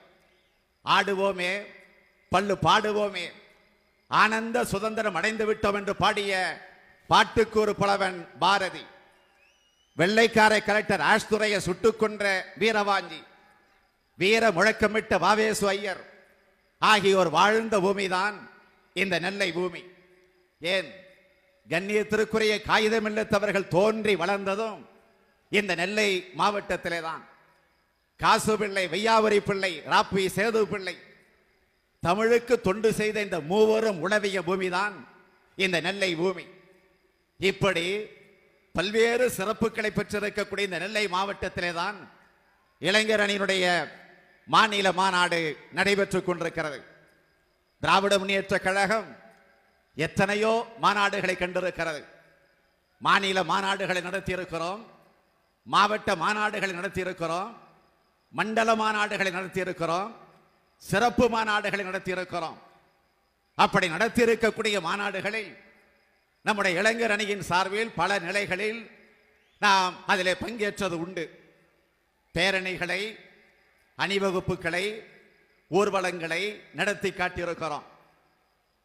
[0.85, 1.51] ஆடுவோமே
[2.31, 3.25] பல்லு பாடுவோமே
[4.11, 6.33] ஆனந்த சுதந்திரம் அடைந்து விட்டோம் என்று பாடிய
[7.09, 8.83] பாட்டுக்கு ஒரு புலவன் பாரதி.
[9.97, 12.23] வெள்ளைக்கார கலெக்டர் ஆஷ்துரையை சுட்டுக் கொன்ற
[12.59, 13.19] வீரவாஞ்சி
[14.19, 16.01] வீர முழக்கமிட்ட வாவேசு ஐயர்
[16.81, 18.35] ஆகியோர் வாழ்ந்த பூமிதான்
[18.93, 19.83] இந்த நெல்லை பூமி.
[20.61, 20.89] ஏன்?
[21.69, 24.81] கண்ணியத்திற்குரிய காகிதமில்லத்தவர்கள் தோன்றி வளர்ந்ததும்
[25.49, 27.23] இந்த நெல்லை மாவட்டத்திலே தான்
[28.19, 30.95] காசு பிள்ளை வையாவரி பிள்ளை ராப்பி சேது பிள்ளை
[31.99, 34.93] தமிழுக்கு தொண்டு செய்த இந்த மூவரும் உணவிய பூமிதான்
[35.55, 36.45] இந்த நெல்லை பூமி.
[37.39, 37.85] இப்படி
[38.77, 41.97] பல்வேறு சிறப்புகளை பெற்றிருக்கக்கூடிய இந்த நெல்லை மாவட்டத்திலே தான்
[42.81, 43.65] இளைஞர் அணியினுடைய
[44.47, 45.39] மாநில மாநாடு
[45.77, 46.79] நடைபெற்றுக் கொண்டிருக்கிறது.
[47.83, 49.07] திராவிட முன்னேற்ற கழகம்
[49.97, 50.53] எத்தனையோ
[50.85, 52.01] மாநாடுகளை கண்டிருக்கிறது.
[53.01, 54.81] மாநில மாநாடுகளை நடத்தியிருக்கிறோம்
[55.67, 57.51] மாவட்ட மாநாடுகளை நடத்தியிருக்கிறோம்
[58.33, 60.09] மண்டல மாநாடுகளை நடத்தியிருக்கிறோம்
[60.83, 62.57] சிறப்பு மாநாடுகளை நடத்தியிருக்கிறோம்.
[63.57, 65.51] அப்படி நடத்தியிருக்கக்கூடிய மாநாடுகளில்
[66.45, 68.91] நம்முடைய இளைஞர் அணியின் சார்பில் பல நிலைகளில்
[69.59, 71.53] நாம் அதிலே பங்கேற்றது உண்டு.
[72.33, 73.19] பேரணிகளை
[73.97, 75.03] அணிவகுப்புகளை
[75.71, 77.83] ஊர்வலங்களை நடத்தி காட்டியிருக்கிறோம்.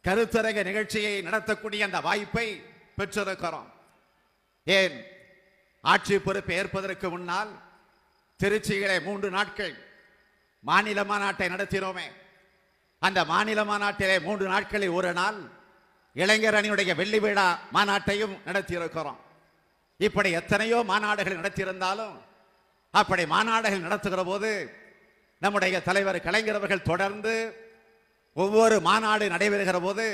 [0.05, 2.63] கருத்தரங்க நிகழ்ச்சியை நடத்தக்கூடிய அந்த வாய்ப்பை
[2.99, 3.71] பெற்றிருக்கிறோம்.
[4.65, 5.05] ஏன்?
[5.81, 7.63] ஆட்சி பொறுப்பு ஏற்பதற்கு முன்னால்
[8.43, 9.77] திருச்சியிலே மூன்று நாட்கள்
[10.61, 12.09] மாநில மாநாட்டை நடத்தினோமே.
[12.99, 15.59] அந்த மாநில மாநாட்டிலே மூன்று நாட்களில் ஒரு நாள்
[16.17, 17.47] இளைஞர் அணியுடைய வெள்ளி விழா
[17.77, 19.21] மாநாட்டையும் நடத்தியிருக்கிறோம்.
[19.97, 22.15] இப்படி எத்தனையோ மாநாடுகள் நடத்தியிருந்தாலும்
[22.91, 24.51] அப்படி மாநாடுகள் நடத்துகிற போது
[25.39, 27.35] நம்முடைய தலைவர் கலைஞர் அவர்கள் தொடர்ந்து
[28.37, 30.07] ஒவ்வொரு மாநாடு நடைபெறுகிற போது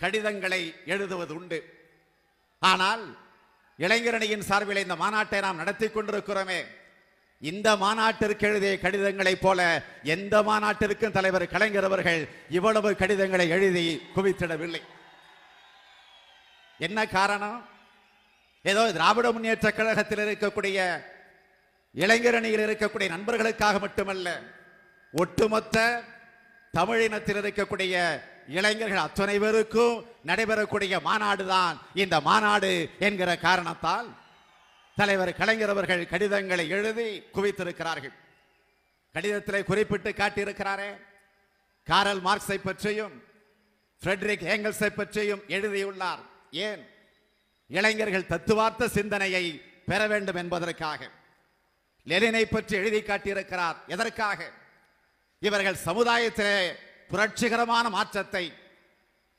[0.00, 1.58] கடிதங்களை எழுதுவது உண்டு.
[2.62, 3.02] ஆனால்
[3.78, 6.60] இளைஞரணியின் சார்பில் இந்த மாநாட்டை நாம் நடத்தி கொண்டிருக்கிறோமே.
[7.42, 9.60] இந்த மாநாட்டிற்கு எழுதிய கடிதங்களைப் போல
[10.14, 12.20] எந்த மாநாட்டிற்கும் தலைவர் கலைஞர் அவர்கள்
[12.58, 14.82] இவ்வளவு கடிதங்களை எழுதி குவித்திடவில்லை.
[16.86, 17.58] என்ன காரணம்?
[18.70, 20.78] ஏதோ திராவிட முன்னேற்ற கழகத்தில் இருக்கக்கூடிய
[21.94, 24.28] இளைஞரணியில் இருக்கக்கூடிய நண்பர்களுக்காக மட்டுமல்ல
[25.14, 25.78] ஒட்டுமொத்த
[26.74, 27.94] தமிழினத்தில் இருக்கக்கூடிய
[28.58, 29.96] இளைஞர்கள் அத்தனை பேருக்கும்
[30.30, 32.72] நடைபெறக்கூடிய மாநாடு தான் இந்த மாநாடு
[33.06, 34.08] என்கிற காரணத்தால்
[34.96, 38.14] தலைவர் கலைஞர் அவர்கள் கடிதங்களை எழுதி குவித்திருக்கிறார்கள்.
[39.14, 40.90] கடிதத்தில் குறிப்பிட்டு காட்டியிருக்கிறாரே
[41.88, 43.14] காரல் மார்க்ஸை பற்றியும்
[44.02, 46.22] ஃப்ரெட்ரிக் ஏங்கல்ஸை பற்றியும் எழுதியுள்ளார்.
[46.52, 46.86] ஏன்?
[47.66, 51.10] இளைஞர்கள் தத்துவார்த்த சிந்தனையை பெற வேண்டும் என்பதற்காக.
[52.06, 53.76] லெனினை பற்றி எழுதி காட்டியிருக்கிறார்.
[53.86, 54.50] எதற்காக?
[55.40, 56.72] இவர்கள் சமுதாயத்திலே
[57.08, 58.52] புரட்சிகரமான மாற்றத்தை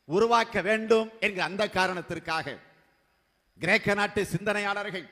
[0.05, 2.57] உருவாக்க வேண்டும் என்கிற அந்த காரணத்திற்காக.
[3.59, 5.09] கிரேக்க நாட்டு சிந்தனையாளர்கள்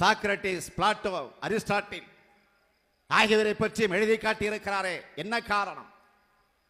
[0.00, 2.08] சாக்ரட்டிஸ் பிளாட்டோ அரிஸ்டாட்டில்
[3.06, 5.00] ஆகியவரை பற்றியும் எழுதி காட்டியிருக்கிறாரே.
[5.16, 5.92] என்ன காரணம்?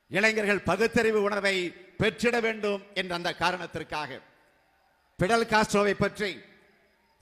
[0.08, 4.28] இளைஞர்கள் பகுத்தறிவு உணர்வை பெற்றிட வேண்டும் என்ற அந்த காரணத்திற்காக.
[5.20, 6.40] பிடல் காஸ்ட்ரோவை பற்றி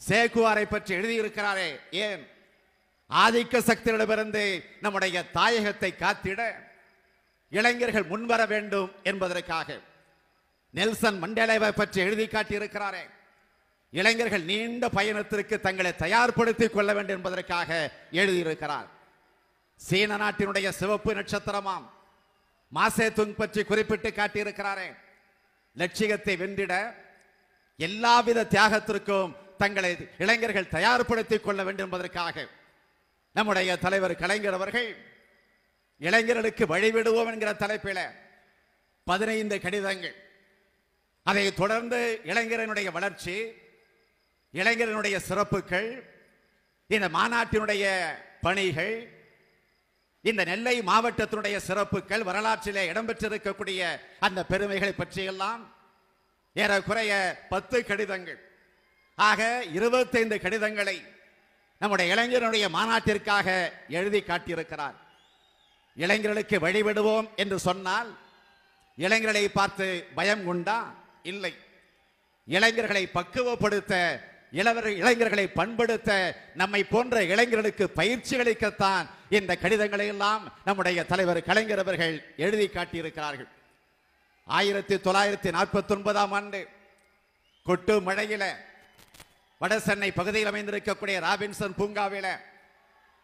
[0.08, 2.26] சேகுவாரை பற்றி எழுதியிருக்கிறாரே ஏன்?
[3.10, 6.54] ஆதிக்க சக்திகளிடமிருந்து நம்முடைய தாயகத்தை காத்திட
[7.48, 9.80] இளைஞர்கள் முன்வர வேண்டும் என்பதற்காக
[10.70, 13.04] நெல்சன் மண்டேலாவை பற்றி எழுதி காட்டியிருக்கிறாரே.
[13.90, 18.88] இளைஞர்கள் நீண்ட பயணத்திற்கு தங்களை தயார்படுத்திக் கொள்ள வேண்டும் என்பதற்காக எழுதியிருக்கிறார்.
[19.76, 21.86] சீன நாட்டினுடைய சிவப்பு நட்சத்திரமாம்.
[22.72, 24.96] மாசே துங் பற்றி குறிப்பிட்டு காட்டியிருக்கிறாரே.
[25.76, 26.94] லட்சியத்தை வென்றிட
[27.78, 32.48] எல்லாவித தியாகத்திற்கும் தங்களை இளைஞர்கள் தயார்படுத்திக் கொள்ள வேண்டும் என்பதற்காக
[33.32, 34.96] நம்முடைய தலைவர் கலைஞர் அவர்கள்
[35.98, 38.10] இளைஞர்களுக்கு வழிவிடுவோம் என்கிற தலைப்பில
[39.04, 40.14] பதினைந்து கடிதங்கள்.
[41.22, 43.52] அதை தொடர்ந்து இளைஞரனுடைய வளர்ச்சி
[44.52, 46.04] இளைஞரனுடைய சிறப்புகள்
[46.86, 48.08] இந்த மாநாட்டினுடைய
[48.40, 49.12] பணிகள்
[50.20, 55.77] இந்த நெல்லை மாவட்டத்தினுடைய சிறப்புகள் வரலாற்றிலே இடம்பெற்றிருக்கக்கூடிய அந்த பெருமைகளை பற்றியெல்லாம்
[56.62, 57.12] ஏறக்குறைய
[57.48, 58.38] பத்து கடிதங்கள்.
[59.14, 60.96] ஆக இருபத்தைந்து கடிதங்களை
[61.78, 63.48] நம்முடைய இளைஞருடைய மாநாட்டிற்காக
[63.88, 64.96] எழுதி காட்டியிருக்கிறார்.
[65.96, 68.10] இளைஞர்களுக்கு வழிவிடுவோம் என்று சொன்னால்
[68.96, 70.78] இளைஞர்களை பார்த்து பயம் உண்டா?
[71.22, 71.54] இல்லை.
[72.46, 74.20] இளைஞர்களை பக்குவப்படுத்த
[74.52, 76.10] இளவர் இளைஞர்களை பண்படுத்த
[76.54, 83.48] நம்மை போன்ற இளைஞர்களுக்கு பயிற்சி அளிக்கத்தான் இந்த கடிதங்களை எல்லாம் நம்முடைய தலைவர் கலைஞர் அவர்கள் எழுதி காட்டியிருக்கிறார்கள்.
[84.56, 86.60] ஆயிரத்தி தொள்ளாயிரத்தி நாற்பத்தி ஒன்பதாம் ஆண்டு
[87.64, 88.44] கொட்டு மழையில
[89.60, 92.28] வடசென்னை பகுதியில் அமைந்திருக்கக்கூடிய ராபின்சன் பூங்காவில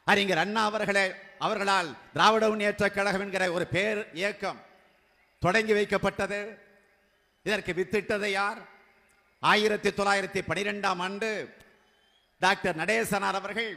[0.05, 1.05] அறிஞர் அண்ணா அவர்களே
[1.39, 4.61] அவர்களால் திராவிட முன்னேற்ற கழகம் என்கிற ஒரு பேர் இயக்கம்
[5.39, 6.41] தொடங்கி வைக்கப்பட்டது.
[7.43, 8.61] இதற்கு வித்திட்டது யார்?
[9.39, 11.55] ஆயிரத்தி தொள்ளாயிரத்தி பனிரெண்டாம் ஆண்டு
[12.39, 13.73] டாக்டர் நடேசனார் அவர்கள்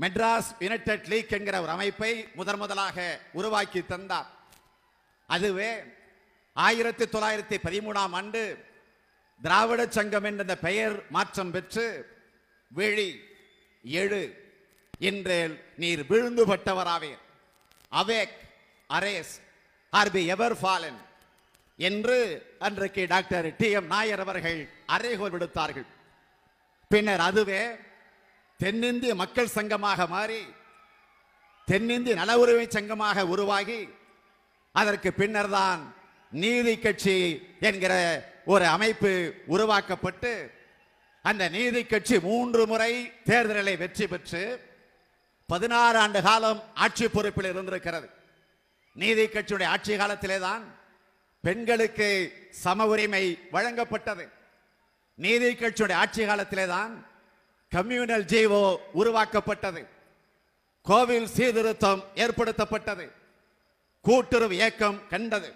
[0.00, 4.28] மெட்ராஸ் யுனைடெட் லீக் என்கிற ஒரு அமைப்பை முதன் முதலாக உருவாக்கி தந்தார்.
[5.26, 5.70] அதுவே
[6.66, 8.42] ஆயிரத்தி தொள்ளாயிரத்தி பதிமூணாம் ஆண்டு
[9.40, 11.84] திராவிட சங்கம் என்ற பெயர் மாற்றம் பெற்று
[12.70, 13.10] விழி
[13.84, 14.22] எழு
[15.08, 15.38] இன்று
[15.82, 17.12] நீர் விழுந்துபட்டவராவே
[17.92, 18.34] awake
[18.90, 19.34] arise
[19.92, 20.98] or be ever fallen
[21.78, 22.16] என்று
[22.66, 24.58] அன்றைக்கு டாக்டர் டி எம் நாயர் அவர்கள்
[24.94, 25.88] அறைகோல் விடுத்தார்கள்.
[26.90, 27.62] பின்னர் அதுவே
[28.60, 30.42] தென்னிந்திய மக்கள் சங்கமாக மாறி
[31.68, 33.80] தென்னிந்திய நல உரிமை சங்கமாக உருவாகி
[34.74, 35.82] அதற்கு பின்னர் தான்
[36.30, 37.92] நீதி கட்சி என்கிற
[38.44, 40.50] ஒரு அமைப்பு உருவாக்கப்பட்டு
[41.22, 44.60] அந்த நீதி கட்சி மூன்று முறை தேர்தலை வெற்றி பெற்று
[45.46, 48.08] பதினாறு ஆண்டு காலம் ஆட்சி பொறுப்பில் இருந்திருக்கிறது.
[48.92, 50.74] நீதி கட்சியுடைய ஆட்சி காலத்திலே தான்
[51.40, 54.28] பெண்களுக்கு சம உரிமை வழங்கப்பட்டது.
[55.14, 57.06] நீதி கட்சியுடைய ஆட்சி காலத்திலே தான்
[57.74, 59.88] கம்யூனல் ஜீவோ உருவாக்கப்பட்டது.
[60.82, 63.12] கோவில் சீர்திருத்தம் ஏற்படுத்தப்பட்டது.
[64.00, 65.54] கூட்டுறவு இயக்கம் கண்டது.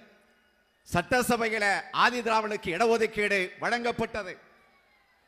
[0.89, 4.33] சட்டசபையில ஆதி திராவிடனுக்கு இடஒதுக்கீடு வழங்கப்பட்டது.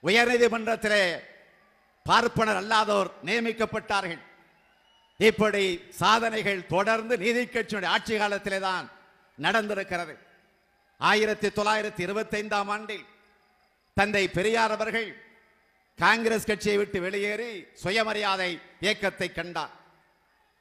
[0.05, 1.05] உயர்நீதிமன்றத்திலே
[2.03, 4.23] பார்ப்பனர் அல்லாதோர் நியமிக்கப்பட்டார்கள்.
[5.19, 8.87] இப்படி சாதனைகள் தொடர்ந்து நீதி கட்சியுடைய ஆட்சி காலத்திலே தான்
[9.39, 10.15] நடந்திருக்கிறது.
[11.01, 13.05] ஆயிரத்தி தொள்ளாயிரத்தி இருபத்தி ஐந்தாம் ஆண்டில்
[13.95, 15.09] தந்தை பெரியார் அவர்கள்
[15.99, 17.51] காங்கிரஸ் கட்சியை விட்டு வெளியேறி
[17.83, 19.73] சுயமரியாதை இயக்கத்தை கண்டார்.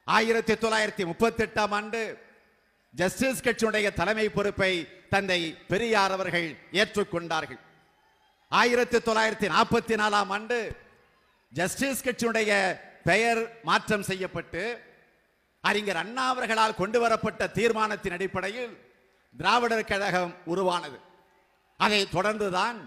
[0.04, 2.00] ஆயிரத்தி தொள்ளாயிரத்தி முப்பத்தி எட்டாம் ஆண்டு
[2.94, 4.72] ஜஸ்டிஸ் கட்சியுடைய தலைமை பொறுப்பை
[5.12, 5.38] தந்தை
[5.70, 6.48] பெரியார் அவர்கள்
[6.80, 7.60] ஏற்றுக்கொண்டார்கள்.
[8.60, 10.58] ஆயிரத்தி தொள்ளாயிரத்தி நாற்பத்தி நாலாம் ஆண்டு
[11.52, 12.52] ஜஸ்டிஸ் கட்சியுடைய
[13.08, 14.62] பெயர் மாற்றம் செய்யப்பட்டு
[15.64, 18.72] அறிஞர் அண்ணா அவர்களால் கொண்டு வரப்பட்ட தீர்மானத்தின் அடிப்படையில்
[19.34, 20.98] திராவிடர் கழகம் உருவானது.
[21.80, 22.78] அதை தொடர்ந்துதான்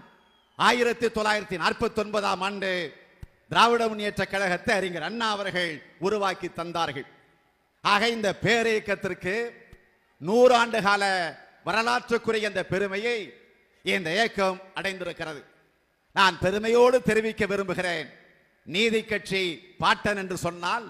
[0.58, 2.70] ஆயிரத்தி தொள்ளாயிரத்தி நாற்பத்தி ஒன்பதாம் ஆண்டு
[3.52, 5.72] திராவிட முன்னேற்ற கழகத்தை அறிஞர் அண்ணா அவர்கள்
[6.06, 7.08] உருவாக்கி தந்தார்கள்.
[7.84, 9.34] ஆக இந்த பேரியக்கத்திற்கு
[10.26, 11.04] நூறாண்டு கால
[11.66, 13.18] வரலாற்றுக்குரிய இந்த பெருமையை
[13.82, 15.42] இந்த இயக்கம் அடைந்திருக்கிறது.
[16.12, 18.08] நான் பெருமையோடு தெரிவிக்க விரும்புகிறேன்.
[18.64, 19.42] நீதி கட்சி
[19.78, 20.86] பாட்டன் என்று சொன்னால்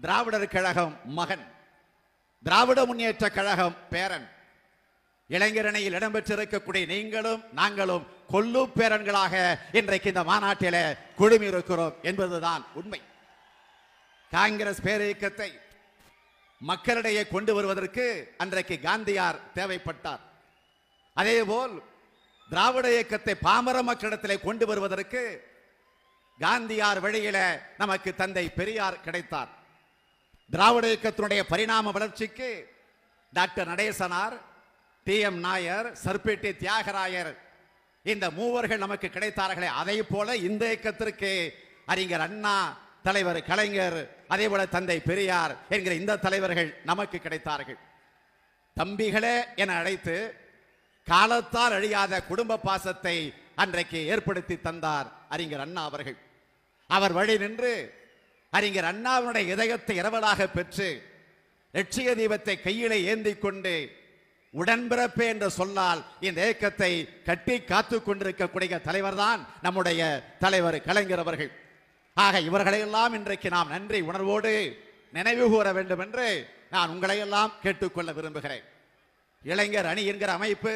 [0.00, 1.44] திராவிடர் கழகம் மகன்
[2.42, 4.28] திராவிட முன்னேற்ற கழகம் பேரன்.
[5.28, 9.34] இளைஞரணியில் இடம்பெற்றிருக்கக்கூடிய நீங்களும் நாங்களும் கொல்லு பேரன்களாக
[9.72, 13.00] இன்றைக்கு இந்த மாநாட்டில குழுமி இருக்கிறோம் என்பதுதான் உண்மை.
[14.30, 15.50] காங்கிரஸ் பேரியக்கத்தை
[16.68, 20.22] மக்களிடையே கொண்டு வருவதற்கு அன்றைக்கு காந்தியார் தேவைப்பட்டார்.
[21.14, 21.82] அதேபோல்
[22.48, 25.22] திராவிட இயக்கத்தை பாமர மக்களிடத்திலே கொண்டு வருவதற்கு
[26.40, 27.38] காந்தியார் வழியில
[27.78, 29.48] நமக்கு தந்தை பெரியார் கிடைத்தார்.
[30.50, 32.50] திராவிட இயக்கத்தினுடைய பரிணாம வளர்ச்சிக்கு
[33.32, 34.36] doctor Natesanar
[35.04, 37.32] T M Nair சர்பேட்டி Thiyagarayar
[38.02, 39.70] இந்த மூவர்கள் நமக்கு கிடைத்தார்களே.
[39.80, 41.32] அதே போல இந்த இயக்கத்திற்கு
[41.86, 42.56] அறிஞர் அண்ணா
[43.02, 47.78] தலைவர் கலைஞர் அதே போல தந்தை பெரியார் என்கிற இந்த தலைவர்கள் நமக்கு கிடைத்தார்கள்.
[48.76, 50.16] தம்பிகளே என அழைத்து
[51.06, 53.16] காலத்தால் அழியாத குடும்ப பாசத்தை
[53.62, 56.18] அன்றைக்கு ஏற்படுத்தி தந்தார் அறிஞர் அண்ணா அவர்கள்.
[56.90, 57.72] அவர் வழி நின்று
[58.52, 60.88] அறிஞர் அண்ணாவினுடைய இதயத்தை இரவலாக பெற்று
[61.74, 63.74] லட்சிய தீபத்தை கையிலே ஏந்தி கொண்டு
[64.54, 66.92] உடன்பிறப்பே என்று சொன்னால் இந்த இயக்கத்தை
[67.28, 70.00] கட்டி காத்து கொண்டிருக்கக்கூடிய தலைவர்தான் நம்முடைய
[70.44, 71.52] தலைவர் கலைஞர் அவர்கள்.
[72.16, 74.52] ஆக இவர்களையெல்லாம் இன்றைக்கு நாம் நன்றி உணர்வோடு
[75.12, 76.26] நினைவு கூற வேண்டும் என்று
[76.70, 78.64] நான் உங்களையெல்லாம் கேட்டுக்கொள்ள விரும்புகிறேன்.
[79.42, 80.72] இளைஞர் அணி என்கிற அமைப்பு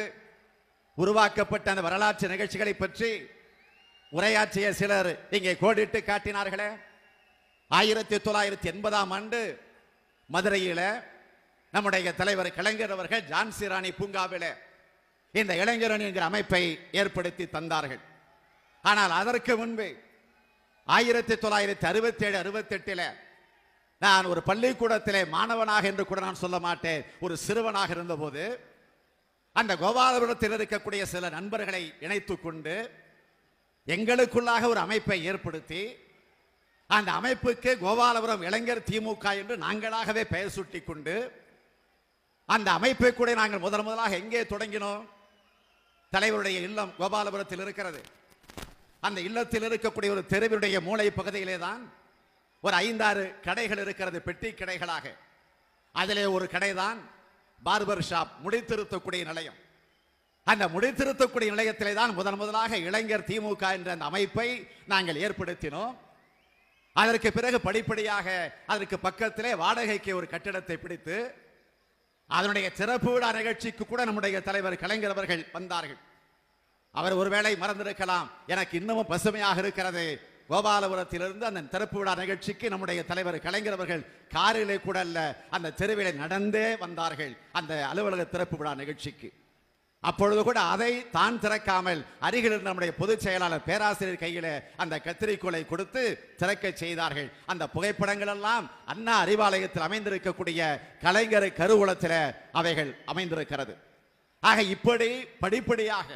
[0.97, 3.09] உருவாக்கப்பட்ட அந்த வரலாற்று நிகழ்ச்சிகளை பற்றி
[4.11, 6.69] உரையாற்றிய சிலர் இங்கே கோடிட்டு காட்டினார்களே.
[7.71, 9.39] ஆயிரத்தி தொள்ளாயிரத்தி எண்பதாம் ஆண்டு
[10.29, 10.87] மதுரையில்
[11.73, 14.49] நம்முடைய தலைவர் கலைஞர் அவர்கள் ஜான்சி ராணி பூங்காவில்
[15.31, 18.01] இந்த இளைஞரணி என்கிற அமைப்பை ஏற்படுத்தி தந்தார்கள்.
[18.81, 19.87] ஆனால் அதற்கு முன்பு
[20.87, 23.13] ஆயிரத்தி தொள்ளாயிரத்தி அறுபத்தி ஏழு
[23.97, 27.05] நான் ஒரு பள்ளிக்கூடத்திலே மாணவனாக என்று கூட நான் சொல்ல மாட்டேன்.
[27.19, 28.59] ஒரு சிறுவனாக இருந்தபோது
[29.51, 32.91] அந்த கோபாலபுரத்தில் இருக்கக்கூடிய சில நண்பர்களை இணைத்து கொண்டு
[33.87, 35.95] எங்களுக்குள்ளாக ஒரு அமைப்பை ஏற்படுத்தி
[36.87, 41.43] அந்த அமைப்புக்கு கோபாலபுரம் இளைஞர் திமுக என்று நாங்களாகவே பெயர் சுட்டி கொண்டு
[42.45, 45.05] அந்த அமைப்பை கூட நாங்கள் முதன் முதலாக எங்கே தொடங்கினோம்?
[46.11, 48.01] தலைவருடைய இல்லம் கோபாலபுரத்தில் இருக்கிறது.
[49.07, 51.81] அந்த இல்லத்தில் இருக்கக்கூடிய ஒரு தெருவினுடைய மூளை பகுதியிலே தான்
[52.65, 55.05] ஒரு ஐந்தாறு கடைகள் இருக்கிறது பெட்டி கடைகளாக.
[56.01, 56.97] அதிலே ஒரு கடை தான்
[57.67, 59.59] பார்பர் ஷாப் முடித்திருத்தக்கூடிய நிலையம்.
[60.51, 64.49] அந்த முடித்திருத்தக்கூடிய நிலையத்திலே தான் முதன் முதலாக இளைஞர் திமுக என்ற அந்த அமைப்பை
[64.91, 65.93] நாங்கள் ஏற்படுத்தினோம்.
[67.01, 68.27] அதற்கு பிறகு படிப்படியாக
[68.73, 71.17] அதற்கு பக்கத்திலே வாடகைக்கு ஒரு கட்டிடத்தை பிடித்து
[72.37, 75.99] அதனுடைய சிறப்பு விழா நிகழ்ச்சிக்கு கூட நம்முடைய தலைவர் கலைஞர் அவர்கள் வந்தார்கள்.
[76.99, 78.27] அவர் ஒருவேளை மறந்திருக்கலாம்.
[78.53, 80.05] எனக்கு இன்னமும் பசுமையாக இருக்கிறது.
[80.49, 84.03] கோபாலபுரத்திலிருந்து அந்த திறப்பு விழா நிகழ்ச்சிக்கு நம்முடைய தலைவர் கலைஞர் அவர்கள்
[84.35, 85.19] காரிலே கூட அல்ல
[85.55, 89.29] அந்த தெருவிலே நடந்தே வந்தார்கள் அந்த அலுவலக திறப்பு விழா நிகழ்ச்சிக்கு.
[90.09, 94.47] அப்பொழுது கூட அதை தான் திறக்காமல் அருகில் இருந்த நம்முடைய பொதுச் செயலாளர் பேராசிரியர் கையில
[94.83, 96.03] அந்த கத்திரிக்கோலை கொடுத்து
[96.41, 97.29] திறக்க செய்தார்கள்.
[97.51, 100.61] அந்த புகைப்படங்கள் எல்லாம் அண்ணா அறிவாலயத்தில் அமைந்திருக்கக்கூடிய
[101.05, 102.17] கலைஞர் கருவூலத்தில்
[102.61, 103.75] அவைகள் அமைந்திருக்கிறது.
[104.43, 105.09] ஆக இப்படி
[105.43, 106.09] படிப்படியாக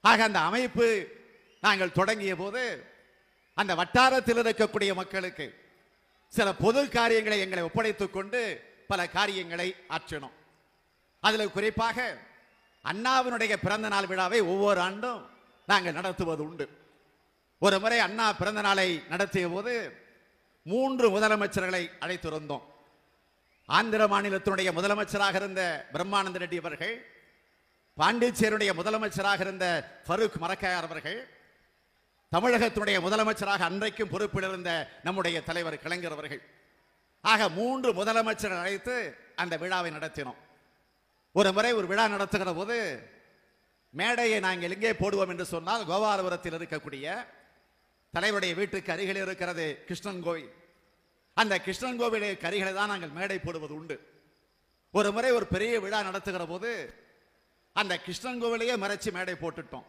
[0.00, 1.06] ஆக அந்த அமைப்பு
[1.60, 2.84] நாங்கள் தொடங்கிய போது
[3.54, 5.54] அந்த வட்டாரத்தில் இருக்கக்கூடிய மக்களுக்கு
[6.28, 10.32] சில பொது காரியங்களை எங்களை ஒப்படைத்துக் கொண்டு பல காரியங்களை ஆற்றினோம்.
[11.20, 12.16] அதில் குறிப்பாக
[12.84, 15.30] அண்ணாவினுடைய பிறந்த நாள் விழாவை ஒவ்வொரு ஆண்டும்
[15.66, 16.68] நாங்கள் நடத்துவது உண்டு.
[17.58, 19.92] ஒரு முறை அண்ணா பிறந்த நாளை நடத்திய போது
[20.62, 22.62] மூன்று முதலமைச்சர்களை அழைத்திருந்தோம்.
[23.66, 27.09] ஆந்திர மாநிலத்தினுடைய முதலமைச்சராக இருந்த பிரம்மானந்த ரெட்டி அவர்கள்
[27.98, 29.66] பாண்டிச்சேரியுடைய முதலமைச்சராக இருந்த
[30.06, 31.18] ஃபரூக் மரக்காயார் அவர்கள்
[32.34, 34.70] தமிழகத்தினுடைய முதலமைச்சராக அன்றைக்கும் பொறுப்பில் இருந்த
[35.06, 36.42] நம்முடைய தலைவர் கலைஞர் அவர்கள்.
[37.20, 38.94] ஆக மூன்று முதலமைச்சர் அழைத்து
[39.42, 40.38] அந்த விழாவை நடத்தினோம்.
[41.32, 42.76] ஒரு முறை ஒரு விழா நடத்துகிற போது
[43.90, 47.06] மேடையை நாங்கள் எங்கே போடுவோம் என்று சொன்னால் கோபாலபுரத்தில் இருக்கக்கூடிய
[48.14, 50.50] தலைவருடைய வீட்டுக்கு அருகில் இருக்கிறது கிருஷ்ணன் கோவில்.
[51.36, 53.96] அந்த கிருஷ்ணன் கோவிலுக்கு அருகிலே தான் நாங்கள் மேடை போடுவது உண்டு.
[54.98, 56.70] ஒரு முறை ஒரு பெரிய விழா நடத்துகிற போது
[57.72, 59.86] அந்த கிருஷ்ணன் கோவிலையே மறைச்சு மேடை போட்டுட்டோம்.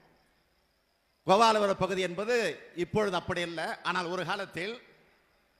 [1.28, 2.36] கோபாலபுர பகுதி என்பது
[2.76, 3.66] இப்பொழுது அப்படி இல்லை.
[3.84, 4.74] ஆனால் ஒரு காலத்தில்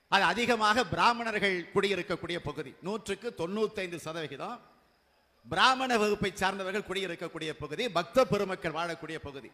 [0.08, 2.72] அது அதிகமாக பிராமணர்கள் குடியிருக்கக்கூடிய பகுதி.
[2.82, 4.62] நூற்றுக்கு தொண்ணூத்தைந்து சதவிகிதம்
[5.50, 7.90] பிராமண வகுப்பை சார்ந்தவர்கள் குடியிருக்கக்கூடிய பகுதி.
[7.90, 9.52] பக்த பெருமக்கள் வாழக்கூடிய பகுதி.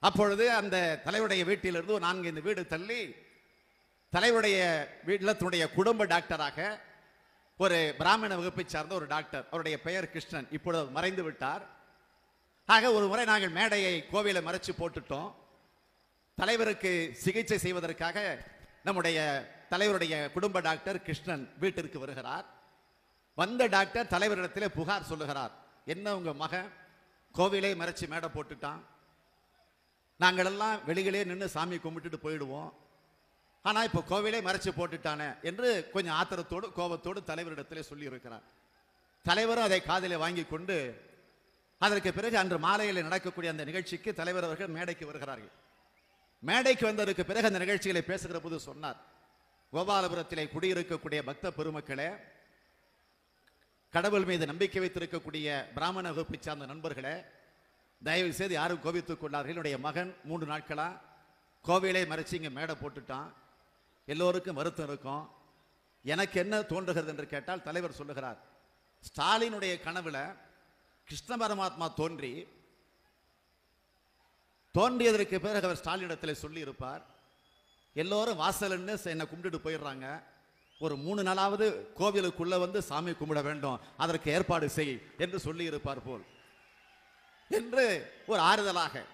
[0.00, 3.00] அப்பொழுது அந்த தலைவருடைய வீட்டிலிருந்து ஒரு நான்கு இந்த வீடு தள்ளி
[4.12, 4.58] தலைவருடைய
[5.06, 6.58] இல்லத்தினுடைய குடும்ப டாக்டராக
[7.60, 9.46] ஒரு பிராமண வகுப்பை சார்ந்த ஒரு டாக்டர்.
[9.46, 10.48] அவருடைய பெயர் கிருஷ்ணன்.
[10.50, 11.66] இப்பொழுது மறைந்து விட்டார்.
[12.66, 15.34] ஆக ஒரு முறை நாங்கள் மேடையை கோவிலை மறைச்சு போட்டுட்டோம்.
[16.36, 18.44] தலைவருக்கு சிகிச்சை செய்வதற்காக
[18.84, 22.44] நம்முடைய தலைவருடைய குடும்ப டாக்டர் கிருஷ்ணன் வீட்டிற்கு வருகிறார்.
[23.34, 25.50] வந்த டாக்டர் தலைவரிடத்தில் புகார் சொல்லுகிறார்.
[25.84, 26.72] என்ன உங்கள் மகன்?
[27.34, 28.80] கோவிலை மறைச்சு மேடை போட்டுட்டான்.
[30.20, 32.72] நாங்களெல்லாம் வெளியிலே நின்று சாமி கும்பிட்டுட்டு போயிடுவோம்.
[33.62, 38.44] ஆனா இப்போ கோவிலை மறைச்சு போட்டுட்டானே என்று கொஞ்சம் ஆத்திரத்தோடு கோபத்தோடு தலைவரிடத்திலே சொல்லியிருக்கிறார்.
[39.24, 40.76] தலைவரும் அதை காதிலே வாங்கி கொண்டு
[41.80, 45.52] அதற்கு பிறகு அன்று மாலையில் நடக்கக்கூடிய அந்த நிகழ்ச்சிக்கு தலைவர் அவர்கள் மேடைக்கு வருகிறார்கள்.
[46.42, 48.98] மேடைக்கு வந்ததற்கு பிறகு அந்த நிகழ்ச்சிகளை பேசுகிற போது சொன்னார்
[49.72, 52.08] கோபாலபுரத்திலே குடியிருக்கக்கூடிய பக்த பெருமக்களே
[53.94, 57.14] கடவுள் மீது நம்பிக்கை வைத்திருக்கக்கூடிய பிராமண வகுப்பை சார்ந்த நண்பர்களே
[58.02, 60.88] தயவு செய்து யாரும் கோபித்துக் கொண்டார்கள் என்னுடைய மகன் மூன்று நாட்களா
[61.64, 63.28] கோவிலை மறைச்சி இங்கே மேடை போட்டுட்டான்.
[64.12, 65.24] எல்லோருக்கும் வருத்தம் இருக்கும்.
[66.12, 68.38] எனக்கு என்ன தோன்றுகிறது என்று கேட்டால் தலைவர் சொல்லுகிறார்
[69.08, 70.22] ஸ்டாலினுடைய கனவில்
[71.08, 72.32] கிருஷ்ண பரமாத்மா தோன்றி
[74.78, 77.02] தோன்றியதற்கு பிறகு அவர் ஸ்டாலினிடத்தில் சொல்லி சொல்லியிருப்பார்
[77.94, 80.06] எல்லோரும் வாசல்னு என்னை கும்பிட்டுட்டு போயிடுறாங்க.
[80.78, 81.66] ஒரு மூணு நாளாவது
[82.00, 86.24] கோவிலுக்குள்ளே வந்து சாமி கும்பிட வேண்டும் அதற்கு ஏற்பாடு செய் என்று சொல்லி இருப்பார் போல்.
[87.48, 87.84] என்று
[88.26, 89.04] ஒரு ஆறுதலாக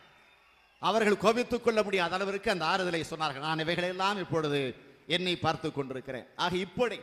[0.89, 3.47] அவர்கள் கோபித்துக் கொள்ள முடியாத அளவிற்கு அந்த ஆறுதலை சொன்னார்கள்.
[3.49, 4.61] நான் இவைகளெல்லாம் இப்பொழுது
[5.07, 6.27] எண்ணி பார்த்து கொண்டிருக்கிறேன்.
[6.45, 6.99] ஆக இப்படி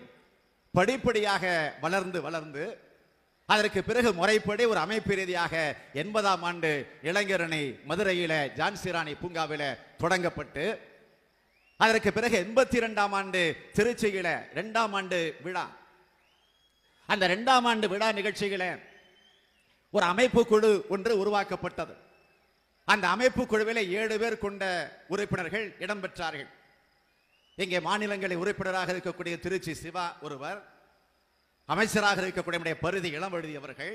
[0.77, 1.43] படிப்படியாக
[1.81, 2.63] வளர்ந்து வளர்ந்து
[3.53, 5.53] அதற்கு பிறகு முறைப்படி ஒரு அமைப்பு ரீதியாக
[6.03, 6.71] எண்பதாம் ஆண்டு
[7.03, 9.63] இளைஞரணி மதுரையில ஜான்சிராணி பூங்காவில
[10.03, 10.65] தொடங்கப்பட்டு
[11.77, 13.41] அதற்கு பிறகு எண்பத்தி இரண்டாம் ஆண்டு
[13.75, 15.65] திருச்சியில இரண்டாம் ஆண்டு விழா.
[17.05, 18.65] அந்த இரண்டாம் ஆண்டு விழா நிகழ்ச்சியில
[19.91, 21.95] ஒரு அமைப்பு குழு ஒன்று உருவாக்கப்பட்டது.
[22.87, 24.63] அந்த அமைப்பு குழுவில் ஏழு பேர் கொண்ட
[25.07, 26.49] உறுப்பினர்கள் இடம்பெற்றார்கள்.
[27.57, 30.59] இங்கே மாநிலங்களில் உறுப்பினராக இருக்கக்கூடிய திருச்சி சிவா ஒருவர்
[31.69, 33.93] அமைச்சராக இருக்கக்கூடிய பருதி இளவழுதி அவர்கள்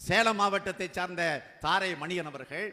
[0.00, 1.22] சேலம் மாவட்டத்தை சார்ந்த
[1.60, 2.68] தாரை மணியன் அவர்கள்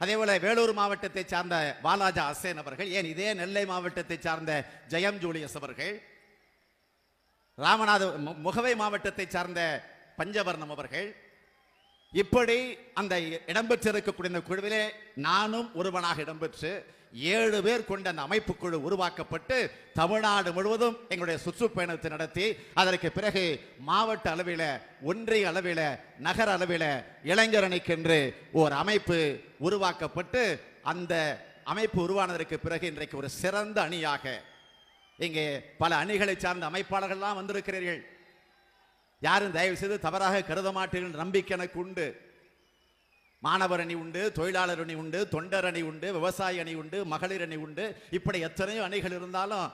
[0.00, 4.52] அதே போல வேலூர் மாவட்டத்தை சார்ந்த பாலாஜா அசேன் அவர்கள் ஏன் இதே நெல்லை மாவட்டத்தை சார்ந்த
[4.88, 5.94] ஜெயம் ஜூலியஸ் அவர்கள்
[7.58, 8.04] ராமநாத
[8.46, 9.60] முகவை மாவட்டத்தை சார்ந்த
[10.18, 11.08] பஞ்சவர்ணம் அவர்கள்
[12.12, 12.56] இப்படி
[13.00, 13.14] அந்த
[13.50, 14.80] இடம்பெற்றிருக்கக்கூடிய இந்த குழுவிலே
[15.26, 16.72] நானும் ஒருவனாக இடம்பெற்று
[17.32, 19.56] ஏழு பேர் கொண்ட அந்த அமைப்பு குழு உருவாக்கப்பட்டு
[19.98, 22.46] தமிழ்நாடு முழுவதும் எங்களுடைய சுற்றுப்பயணத்தை நடத்தி
[22.80, 23.44] அதற்கு பிறகு
[23.88, 24.66] மாவட்ட அளவில்
[25.10, 25.86] ஒன்றிய அளவில்
[26.26, 26.88] நகர அளவில்
[27.32, 28.20] இளைஞர் அணிக்கென்று
[28.62, 29.18] ஒரு அமைப்பு
[29.68, 30.44] உருவாக்கப்பட்டு
[30.92, 31.14] அந்த
[31.72, 34.24] அமைப்பு உருவானதற்கு பிறகு இன்றைக்கு ஒரு சிறந்த அணியாக
[35.18, 35.44] இங்கே
[35.78, 38.00] பல அணிகளை சார்ந்த அமைப்பாளர்கள்லாம் வந்திருக்கிறீர்கள்.
[39.26, 41.20] யாரும் தயவு செய்து தவறாக கருத மாட்டீர்கள்.
[41.22, 42.06] நம்பிக்கை எனக்கு உண்டு.
[43.46, 47.84] மாணவர் அணி உண்டு தொழிலாளர் அணி உண்டு தொண்டர் அணி உண்டு விவசாய அணி உண்டு மகளிர் அணி உண்டு.
[48.10, 49.68] இப்படி எத்தனையோ அணிகள் இருந்தாலும்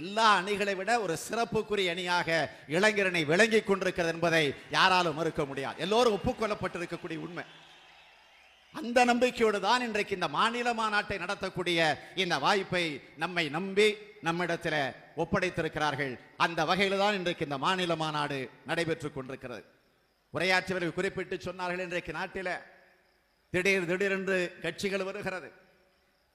[0.00, 2.28] எல்லா அணிகளை விட ஒரு சிறப்புக்குரிய அணியாக
[2.76, 5.80] இளைஞரணி விளங்கிக் கொண்டிருக்கிறது என்பதை யாராலும் மறுக்க முடியாது.
[5.84, 7.44] எல்லோரும் ஒப்புக்கொள்ளப்பட்டிருக்கக்கூடிய உண்மை.
[8.74, 12.84] அந்த நம்பிக்கையோடு தான் இன்றைக்கு இந்த மாநில மாநாட்டை நடத்தக்கூடிய இந்த வாய்ப்பை
[13.16, 13.88] நம்மை நம்பி
[14.26, 14.82] நம்மிடத்தில்
[15.22, 16.18] ஒப்படைத்திருக்கிறார்கள்.
[16.36, 19.64] அந்த வகையில் தான் இன்றைக்கு இந்த மாநில மாநாடு நடைபெற்றுக் கொண்டிருக்கிறது.
[20.34, 22.52] உரையாற்றியவர்கள் குறிப்பிட்டு சொன்னார்கள் இன்றைக்கு நாட்டில்.
[23.50, 25.52] திடீர் திடீரென்று கட்சிகள் வருகிறது.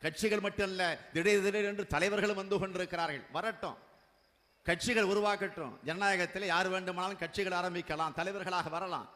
[0.01, 3.23] கட்சிகள் மட்டுமல்ல திடீர் திடீரென்று தலைவர்களும் வந்து கொண்டிருக்கிறார்கள்.
[3.31, 3.77] வரட்டும்.
[4.63, 9.07] கட்சிகள் உருவாக்கட்டும் ஜனநாயகத்தில் யார் வேண்டுமானாலும் கட்சிகள் ஆரம்பிக்கலாம் தலைவர்களாக வரலாம்.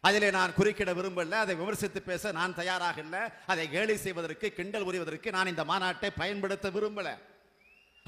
[0.00, 3.20] அதிலே நான் குறுக்கிட விரும்பல அதை விமர்சித்து பேச நான் தயாராக இல்லை.
[3.46, 7.14] அதை கேலி செய்வதற்கு கிண்டல் உரிவதற்கு நான் இந்த மாநாட்டை பயன்படுத்த விரும்பலை.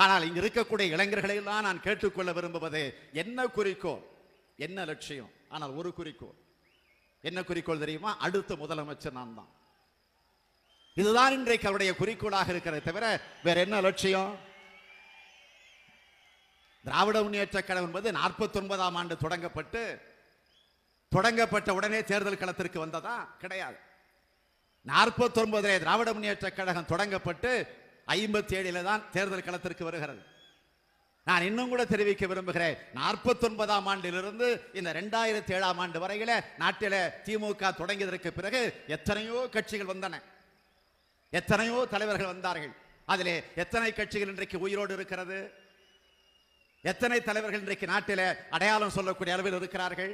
[0.03, 2.83] ஆனால் இங்கு இருக்கக்கூடிய இளைஞர்களை எல்லாம் நான் கேட்டுக்கொள்ள விரும்புவது
[3.13, 4.03] என்ன குறிக்கோள்?
[4.57, 5.33] என்ன லட்சியம்?
[5.49, 6.37] ஆனால் ஒரு குறிக்கோள்.
[7.29, 8.17] என்ன குறிக்கோள் தெரியுமா?
[8.19, 9.51] அடுத்த முதலமைச்சர் நான் தான்.
[10.95, 14.39] இதுதான் இன்றைக்கு அவருடைய குறிக்கோளாக இருக்கிறது தவிர வேற என்ன லட்சியம்?
[16.85, 19.83] திராவிட முன்னேற்ற கழகம் என்பது நாற்பத்தி ஒன்பதாம் ஆண்டு தொடங்கப்பட்டு
[21.13, 23.17] தொடங்கப்பட்ட உடனே தேர்தல் களத்திற்கு வந்ததா?
[23.43, 23.79] கிடையாது.
[24.87, 27.53] நாற்பத்தி ஒன்பதிலே திராவிட முன்னேற்ற கழகம் தொடங்கப்பட்டு
[28.17, 30.23] ஐம்பத்தி ஏழில் தான் தேர்தல் களத்திற்கு வருகிறது.
[31.29, 32.77] நான் இன்னும் கூட தெரிவிக்க விரும்புகிறேன்.
[32.99, 34.47] நாற்பத்தி ஒன்பதாம் ஆண்டிலிருந்து
[34.79, 36.31] இந்த ரெண்டாயிரத்தி ஏழாம் ஆண்டு வரையில
[36.63, 36.95] நாட்டில
[37.27, 38.61] திமுக தொடங்கியதற்கு பிறகு
[38.97, 40.15] எத்தனையோ கட்சிகள் வந்தன.
[41.31, 42.75] எத்தனையோ தலைவர்கள் வந்தார்கள்.
[43.13, 45.39] அதிலே எத்தனை கட்சிகள் இன்றைக்கு உயிரோடு இருக்கிறது?
[46.93, 48.21] எத்தனை தலைவர்கள் இன்றைக்கு நாட்டில
[48.57, 50.13] அடையாளம் சொல்லக்கூடிய அளவில் இருக்கிறார்கள்?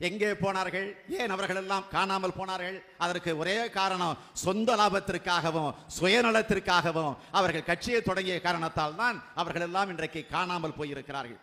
[0.00, 0.88] எங்கே போனார்கள்?
[1.18, 2.76] ஏன் அவர்கள் எல்லாம் காணாமல் போனார்கள்?
[3.04, 10.76] அதற்கு ஒரே காரணம் சொந்த லாபத்திற்காகவும் சுயநலத்திற்காகவும் அவர்கள் கட்சியை தொடங்கிய காரணத்தால் தான் அவர்கள் எல்லாம் இன்றைக்கு காணாமல்
[10.78, 11.40] போயிருக்கிறார்கள்.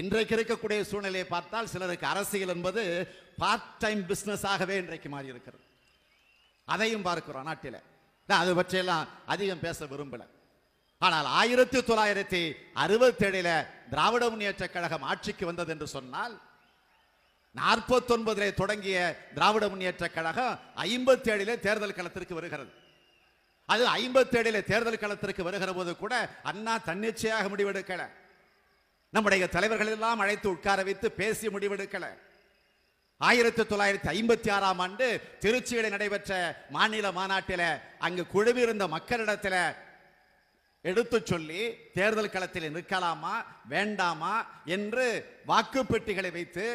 [0.00, 2.82] இன்றைக்கு இருக்கக்கூடிய சூழ்நிலையை பார்த்தால் சிலருக்கு அரசியல் என்பது
[3.42, 5.64] பார்ட் டைம் பிசினஸ் ஆகவே இன்றைக்கு மாறி இருக்கிறது
[6.68, 7.78] அதையும் பார்க்கிறோம் நாட்டில்.
[8.28, 10.22] நான் அது பற்றியெல்லாம் அதிகம் பேச விரும்பல.
[11.06, 12.42] ஆனால் ஆயிரத்தி தொள்ளாயிரத்தி
[12.84, 13.54] அறுபத்தேழில்
[13.92, 16.34] திராவிட முன்னேற்ற கழகம் ஆட்சிக்கு வந்தது என்று சொன்னால்
[17.54, 18.98] நாற்பத்தொன்பதிலே தொடங்கிய
[19.34, 22.70] திராவிட முன்னேற்ற கழகம் ஐம்பத்தி ஏழிலே தேர்தல் களத்திற்கு வருகிறது.
[23.66, 28.02] அது ஐம்பத்தி ஏழிலே தேர்தல் களத்திற்கு வருகிற போது கூட அண்ணா தன்னிச்சையாக முடிவெடுக்கல.
[29.10, 32.06] நம்முடைய தலைவர்கள் எல்லாம் அழைத்து உட்கார வைத்து பேசி முடிவெடுக்கல.
[33.20, 35.06] ஆயிரத்தி தொள்ளாயிரத்தி ஐம்பத்தி ஆறாம் ஆண்டு
[35.40, 36.32] திருச்சியில் நடைபெற்ற
[36.70, 37.62] மாநில மாநாட்டில
[37.98, 39.86] அங்கு குழுவிருந்த மக்களிடத்தில்
[40.80, 41.62] எடுத்து சொல்லி
[41.94, 43.34] தேர்தல் களத்தில் நிற்கலாமா
[43.68, 44.34] வேண்டாமா
[44.76, 45.06] என்று
[45.46, 46.66] வாக்குப்பெட்டிகளை வைத்து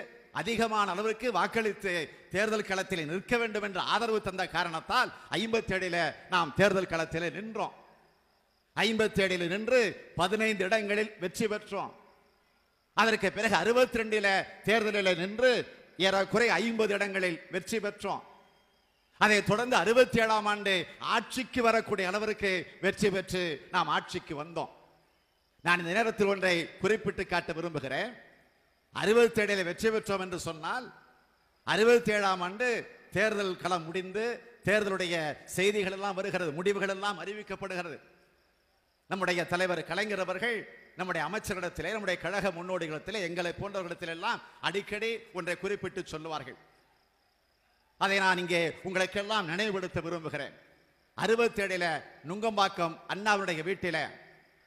[0.42, 1.94] அதிகமான அளவிற்கு வாக்களித்து
[2.34, 5.10] தேர்தல் களத்தில் நிற்க வேண்டும் என்று ஆதரவு தந்த காரணத்தால்
[5.40, 7.76] ஐம்பத்தி ஏழில் நாம் தேர்தல் களத்தில் நின்றோம்.
[8.76, 9.82] ஐம்பத்தி ஏழில் நின்று
[10.16, 11.94] பதினைந்து இடங்களில் வெற்றி பெற்றோம்.
[12.98, 14.34] அதற்கு பிறகு அறுபத்தி ரெண்டில்
[14.68, 15.52] தேர்தலில் நின்று
[16.08, 18.24] ஏறக்குறை ஐம்பது இடங்களில் வெற்றி பெற்றோம்.
[19.24, 20.74] அதை தொடர்ந்து அறுபத்தி ஏழாம் ஆண்டு
[21.16, 24.72] ஆட்சிக்கு வரக்கூடிய அளவிற்கு வெற்றி பெற்று நாம் ஆட்சிக்கு வந்தோம்.
[25.66, 28.10] நான் இந்த நேரத்தில் ஒன்றை குறிப்பிட்டு காட்ட விரும்புகிறேன்.
[29.02, 30.86] அறுபத்தி ஏழில் வெற்றி பெற்றோம் என்று சொன்னால்
[31.64, 32.68] அறுபத்தி ஏழாம் ஆண்டு
[33.12, 34.24] தேர்தல் களம் முடிந்து
[34.68, 35.16] தேர்தலுடைய
[35.46, 37.98] செய்திகள் எல்லாம் வருகிறது முடிவுகள் எல்லாம் அறிவிக்கப்படுகிறது.
[39.08, 40.58] நம்முடைய தலைவர் கலைஞர் அவர்கள்
[40.96, 46.58] நம்முடைய அமைச்சரிடத்திலே நம்முடைய கழக முன்னோடிகளிடத்திலே எங்களை போன்றவர்களிடத்திலெல்லாம் அடிக்கடி ஒன்றை குறிப்பிட்டு சொல்லுவார்கள்.
[47.98, 50.56] அதை நான் இங்கே உங்களுக்கெல்லாம் நினைவுபடுத்த விரும்புகிறேன்.
[51.14, 51.88] அறுபத்தி ஏழில
[52.28, 53.98] நுங்கம்பாக்கம் அண்ணாவுடைய வீட்டில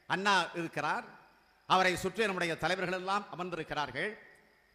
[0.05, 1.05] அண்ணா இருக்கிறார்.
[1.73, 4.11] அவரை சுற்றி நம்முடைய தலைவர்கள் எல்லாம் அமர்ந்திருக்கிறார்கள்.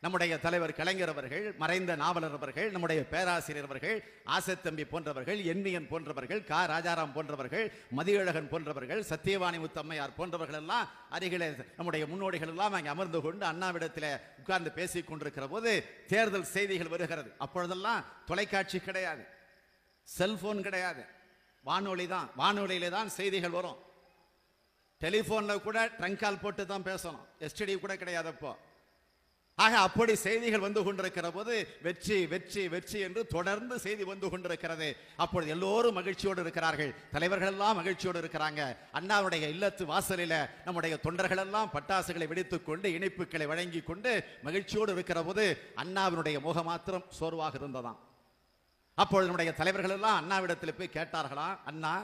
[0.03, 3.99] நம்முடைய தலைவர் கலைஞர் அவர்கள் மறைந்த நாவலர் அவர்கள் நம்முடைய பேராசிரியர் அவர்கள்
[4.37, 6.61] ஆசத்தம்பி போன்றவர்கள் எண்ணியன் போன்றவர்கள் கா.
[6.73, 7.67] ராஜாராம் போன்றவர்கள்
[7.99, 14.09] மதியழகன் போன்றவர்கள் சத்தியவாணி முத்தம்மையார் போன்றவர்கள் எல்லாம் அருகிலே நம்முடைய முன்னோடிகள் எல்லாம் அங்கே அமர்ந்து கொண்டு அண்ணாவிடத்தில்
[14.41, 15.73] உட்கார்ந்து பேசிக் கொண்டிருக்கிற போது
[16.09, 17.33] தேர்தல் செய்திகள் வருகிறது.
[17.39, 19.25] அப்பொழுதெல்லாம் தொலைக்காட்சி கிடையாது.
[20.09, 21.05] செல்போன் கிடையாது.
[21.63, 22.29] வானொலி தான்.
[22.39, 23.81] வானொலியிலே தான் செய்திகள் வரும்.
[25.03, 28.53] டெலிஃபோனில் கூட ட்ரங்க் கால் போட்டு தான் பேசணும் எஸ்டிடி கூட கிடையாது அப்போ.
[29.59, 34.89] ஆக அப்படி செய்திகள் வந்து கொண்டிருக்கிற போது வெற்றி வெற்றி வெற்றி என்று தொடர்ந்து செய்தி வந்து கொண்டிருக்கிறது.
[35.17, 36.95] அப்பொழுது எல்லோரும் மகிழ்ச்சியோடு இருக்கிறார்கள்.
[37.11, 38.61] தலைவர்கள் எல்லாம் மகிழ்ச்சியோடு இருக்கிறாங்க.
[38.99, 45.45] அண்ணாவுடைய இல்லத்து வாசலில் நம்முடைய தொண்டர்கள் எல்லாம் பட்டாசுகளை வெடித்துக் கொண்டு இனிப்புகளை வழங்கி கொண்டு மகிழ்ச்சியோடு இருக்கிற போது
[45.77, 48.01] அண்ணாவினுடைய முகம் மாத்திரம் சோர்வாக இருந்ததாம்.
[48.95, 51.95] அப்பொழுது நம்முடைய தலைவர்கள் எல்லாம் அண்ணாவிடத்தில் போய் கேட்டார்களாம் அண்ணா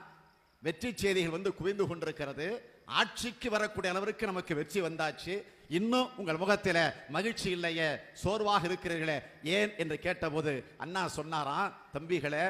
[0.66, 2.46] வெற்றி செய்திகள் வந்து குவிந்து கொண்டிருக்கிறது.
[2.84, 5.34] ஆட்சிக்கு வரக்கூடிய அளவிற்கு நமக்கு வெற்றி வந்தாச்சு.
[5.68, 9.18] இன்னும் உங்கள் முகத்தில் மகிழ்ச்சி இல்லையே சோர்வாக இருக்கிறீர்களே
[9.56, 12.44] ஏன் என்று கேட்டபோது அண்ணா சொன்னாராம் தம்பிகளே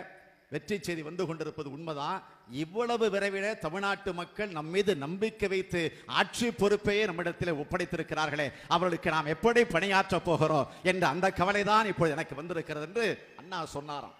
[0.50, 2.22] வெற்றி செய்தி வந்து கொண்டிருப்பது உண்மைதான்.
[2.50, 8.46] இவ்வளவு விரைவில் தமிழ்நாட்டு மக்கள் நம் மீது நம்பிக்கை வைத்து ஆட்சி பொறுப்பையே நம்மிடத்தில் ஒப்படைத்திருக்கிறார்களே.
[8.68, 10.68] அவர்களுக்கு நாம் எப்படி பணியாற்றப் போகிறோம்?
[10.82, 13.06] என்ற அந்த கவலைதான் இப்பொழுது எனக்கு வந்திருக்கிறது என்று
[13.36, 14.16] அண்ணா சொன்னாராம்.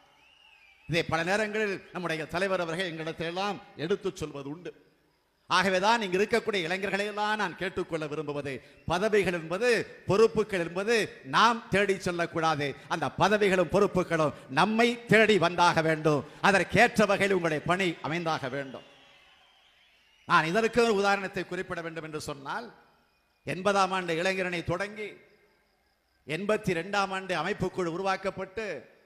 [0.88, 4.86] இதை பல நேரங்களில் நம்முடைய தலைவர் அவர்கள் எங்களிடத்திலெல்லாம் எடுத்துச் சொல்வது உண்டு
[5.46, 8.62] ஆகவேதான் இங்கு இருக்கக்கூடிய இளைஞர்களையெல்லாம் நான் கேட்டுக்கொள்ள விரும்புவது.
[8.86, 12.74] பதவிகள் என்பது பொறுப்புகள் என்பது நாம் தேடி செல்லக்கூடாது.
[12.88, 16.24] அந்த பதவிகளும் பொறுப்புகளும் நம்மை தேடி வந்தாக வேண்டும்.
[16.40, 18.82] அதற்கேற்ற வகையில் உங்களுடைய பணி அமைந்தாக வேண்டும்.
[20.26, 22.74] நான் இதற்கு ஒரு உதாரணத்தை குறிப்பிட வேண்டும் என்று சொன்னால்
[23.44, 25.08] எண்பதாம் ஆண்டு இளைஞரனை தொடங்கி
[26.26, 28.96] எண்பத்தி ரெண்டாம் ஆண்டு அமைப்புக்குழு உருவாக்கப்பட்டு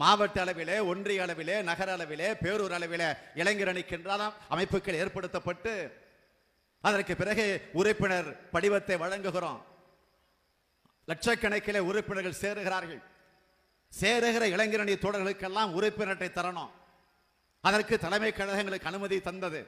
[0.00, 3.08] மாவட்ட அளவிலே ஒன்றிய அளவிலே நகர அளவிலே பேரூர் அளவிலே
[3.40, 5.72] இளைஞரணிக்கென்றாலும் அமைப்புகள் ஏற்படுத்தப்பட்டு
[6.80, 9.60] அதற்கு பிறகு உறுப்பினர் படிவத்தை வழங்குகிறோம்.
[11.10, 13.00] லட்சக்கணக்கிலே உறுப்பினர்கள் சேருகிறார்கள்.
[14.00, 16.72] சேருகிற இளைஞரணி தோழர்களுக்கெல்லாம் உறுப்பினரை தரணும்.
[17.60, 19.60] அதற்கு தலைமை கழகங்களுக்கு அனுமதி தந்தது.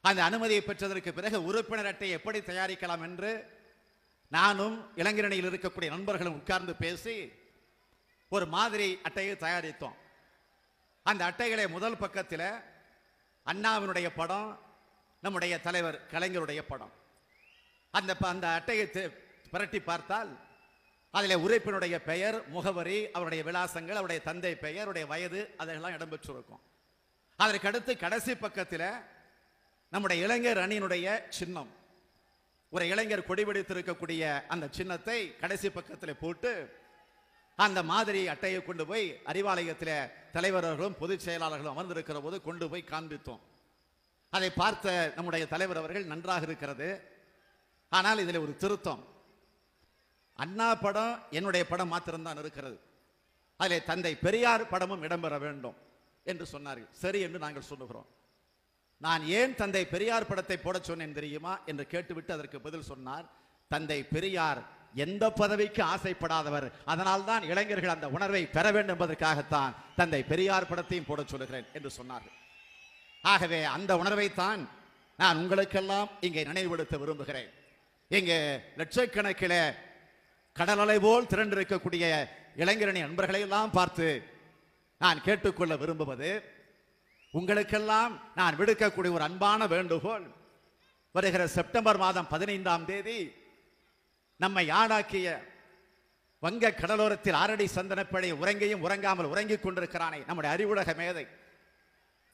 [0.00, 3.32] அந்த அனுமதியை பெற்றதற்கு பிறகு உறுப்பினர் அட்டை எப்படி தயாரிக்கலாம் என்று
[4.28, 7.16] நானும் இளைஞரணியில் இருக்கக்கூடிய நண்பர்களும் உட்கார்ந்து பேசி
[8.28, 9.94] ஒரு மாதிரி அட்டையை தயாரித்தோம்.
[11.02, 12.60] அந்த அட்டைகளை முதல் பக்கத்தில்
[13.46, 14.60] அண்ணாவினுடைய படம்
[15.20, 16.92] நம்முடைய தலைவர் கலைஞருடைய படம்.
[17.90, 19.10] அந்த ப- அந்த அட்டையை
[19.50, 20.40] புரட்டி பார்த்தால்
[21.10, 26.60] அதில் உறுப்பினுடைய பெயர் முகவரி அவருடைய விலாசங்கள் அவருடைய தந்தை பெயர் அவருடைய வயது அதெல்லாம் இடம்பெற்றிருக்கும்.
[27.38, 29.00] அதற்கடுத்து கடைசி பக்கத்தில்
[29.90, 31.74] நம்முடைய இளைஞர் அணியினுடைய சின்னம்.
[32.70, 36.84] ஒரு இளைஞர் கொடிபிடித்திருக்கக்கூடிய அந்த சின்னத்தை கடைசி பக்கத்தில் போட்டு
[37.56, 43.40] அந்த மாதிரி அட்டையை கொண்டு போய் அறிவாலயத்தில் தலைவர்களும் பொதுச் செயலாளர்களும் அமர்ந்திருக்கிற போது கொண்டு போய் காண்பித்தோம்.
[44.30, 47.02] அதை பார்த்த நம்முடைய தலைவர் அவர்கள் நன்றாக இருக்கிறது.
[47.88, 49.06] ஆனால் இதில் ஒரு திருத்தம்.
[50.32, 52.80] அண்ணா படம் என்னுடைய படம் மாத்திரம்தான் இருக்கிறது.
[53.56, 55.76] அதில் தந்தை பெரியார் படமும் இடம்பெற வேண்டும்
[56.24, 56.90] என்று சொன்னார்கள்.
[56.90, 58.06] சரி என்று நாங்கள் சொல்லுகிறோம்.
[58.98, 61.60] நான் ஏன் தந்தை பெரியார் படத்தை போட சொன்னேன் தெரியுமா?
[61.66, 63.26] என்று கேட்டுவிட்டு அதற்கு பதில் சொன்னார்.
[63.68, 64.62] தந்தை பெரியார்
[65.04, 66.66] எந்த பதவிக்கு ஆசைப்படாதவர்.
[66.92, 72.36] அதனால் தான் இளைஞர்கள் அந்த உணர்வை பெற வேண்டும் என்பதற்காகத்தான் தந்தை பெரியார் படத்தையும் போட சொல்லுகிறேன் என்று சொன்னார்கள்.
[73.32, 74.60] ஆகவே அந்த உணர்வைத்தான்
[75.22, 77.50] நான் உங்களுக்கெல்லாம் இங்கே நினைவுபடுத்த விரும்புகிறேன்.
[78.10, 78.38] இங்கே
[78.80, 79.58] லட்சக்கணக்கில்
[80.56, 82.04] கடலலை போல் திரண்டிருக்கக்கூடிய
[82.62, 84.08] இளைஞரணி நண்பர்களை எல்லாம் பார்த்து
[85.00, 86.30] நான் கேட்டுக்கொள்ள விரும்புவது
[87.38, 90.26] உங்களுக்கெல்லாம் நான் விடுக்கக்கூடிய ஒரு அன்பான வேண்டுகோள்.
[91.14, 93.18] வருகிற செப்டம்பர் மாதம் பதினைந்தாம் தேதி
[94.42, 95.28] நம்மை ஆடாக்கிய
[96.44, 100.18] வங்க கடலோரத்தில் ஆரடி சந்தனப்படை உறங்கியும் உறங்காமல் உறங்கிக் கொண்டிருக்கிறானே.
[100.26, 101.24] நம்முடைய அறிவுலக மேதை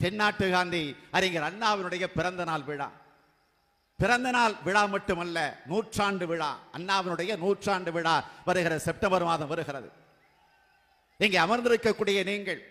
[0.00, 2.88] தென்னாட்டு காந்தி அறிஞர் அண்ணாவினுடைய பிறந்த நாள் விழா.
[3.98, 5.38] பிறந்த நாள் விழா மட்டுமல்ல
[5.70, 6.50] நூற்றாண்டு விழா.
[6.76, 9.88] அண்ணாவினுடைய நூற்றாண்டு விழா வருகிற செப்டம்பர் மாதம் வருகிறது.
[11.24, 12.62] இங்கே அமர்ந்திருக்கக்கூடிய நீங்கள்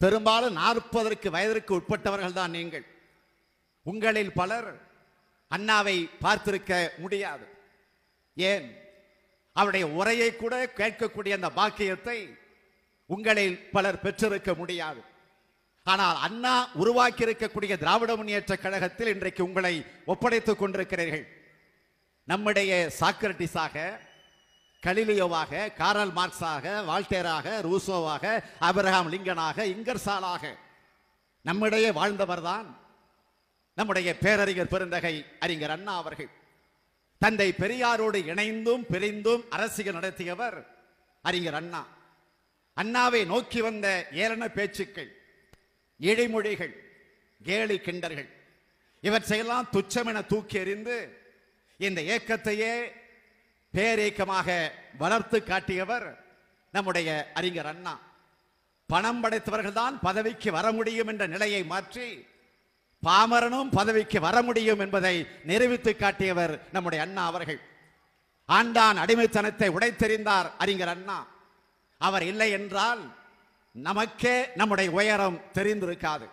[0.00, 2.86] பெரும்பாலும் நாற்பதற்கு வயதிற்கு உட்பட்டவர்கள் தான் நீங்கள்.
[3.86, 4.70] உங்களில் பலர்
[5.50, 6.72] அண்ணாவை பார்த்திருக்க
[7.04, 7.46] முடியாது.
[8.38, 8.66] ஏன்?
[9.52, 12.36] அவருடைய உரையை கூட கேட்கக்கூடிய அந்த பாக்கியத்தை
[13.06, 15.00] உங்களில் பலர் பெற்றிருக்க முடியாது.
[15.84, 21.26] ஆனால் அண்ணா உருவாக்கி இருக்கக்கூடிய திராவிட முன்னேற்ற கழகத்தில் இன்றைக்கு உங்களை ஒப்படைத்துக் கொண்டிருக்கிறீர்கள்.
[22.24, 23.98] நம்முடைய சாக்ரட்டிஸாக
[24.86, 30.56] கலிலியோவாக காரல் மார்க்ஸாக வால்டேராக ரூசோவாக அபிரஹாம் லிங்கனாக இங்கர்சாலாக
[31.42, 32.66] நம்மிடையே வாழ்ந்தவர்தான்.
[33.74, 36.30] நம்முடைய பேரறிஞர் பெருந்தகை அறிஞர் அண்ணா அவர்கள்.
[37.18, 40.58] தந்தை பெரியாரோடு இணைந்தும் பிரிந்தும் அரசியல் நடத்தியவர்
[41.22, 41.86] அறிஞர் அண்ணா.
[42.76, 45.10] அண்ணாவை நோக்கி வந்த ஏளன பேச்சுக்கள்
[46.00, 46.74] இழிமொழிகள்
[47.42, 48.28] கேலி கிண்டர்கள்
[49.00, 50.96] இவற்றையெல்லாம் துச்சமென தூக்கி எறிந்து
[51.76, 52.72] இந்த இயக்கத்தையே
[53.74, 56.24] பேரேக்கமாக வளர்த்து காட்டியவர்
[56.72, 58.00] நம்முடைய அறிஞர் அண்ணா.
[58.86, 62.26] பணம் படைத்தவர்கள்தான் பதவிக்கு வர முடியும் என்ற நிலையை மாற்றி
[63.06, 67.60] பாமரனும் பதவிக்கு வர முடியும் என்பதை நிரூபித்து காட்டியவர் நம்முடைய அண்ணா அவர்கள்.
[68.48, 71.26] ஆண்டான் அடிமைத்தனத்தை உடைத்தெறிந்தார் அறிஞர் அண்ணா.
[71.98, 73.02] அவர் இல்லை என்றால்
[73.72, 76.26] நமக்கே நம்முடைய உயரம் தெரிந்திருக்காது.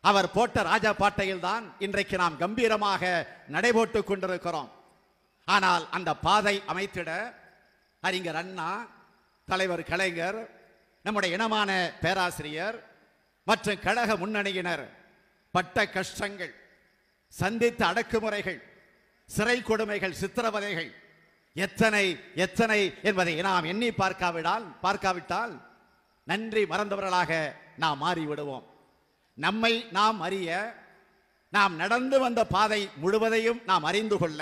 [0.00, 3.02] அவர் போட்ட ராஜா பாட்டையில் தான் இன்றைக்கு நாம் கம்பீரமாக
[3.52, 4.70] நடைபோட்டுக் கொண்டிருக்கிறோம்.
[5.44, 7.10] ஆனால் அந்த பாதை அமைத்திட
[8.00, 8.86] அறிஞர் அண்ணா
[9.44, 10.38] தலைவர் கலைஞர்
[11.02, 12.76] நம்முடைய இனமான பேராசிரியர்
[13.44, 14.84] மற்றும் கழக முன்னணியினர்
[15.54, 16.54] பட்ட கஷ்டங்கள்
[17.34, 18.60] சந்தித்த அடக்குமுறைகள்
[19.28, 20.90] சிறை கொடுமைகள் சித்திரவதைகள்
[21.56, 25.54] எத்தனை எத்தனை என்பதை நாம் எண்ணி பார்க்காவிடால் பார்க்காவிட்டால்
[26.24, 27.32] நன்றி மறந்தவர்களாக
[27.82, 28.66] நாம் மாறிவிடுவோம்.
[29.38, 30.48] நம்மை நாம் அறிய
[31.56, 34.40] நாம் நடந்து வந்த பாதை முழுவதையும் நாம் அறிந்து கொள்ள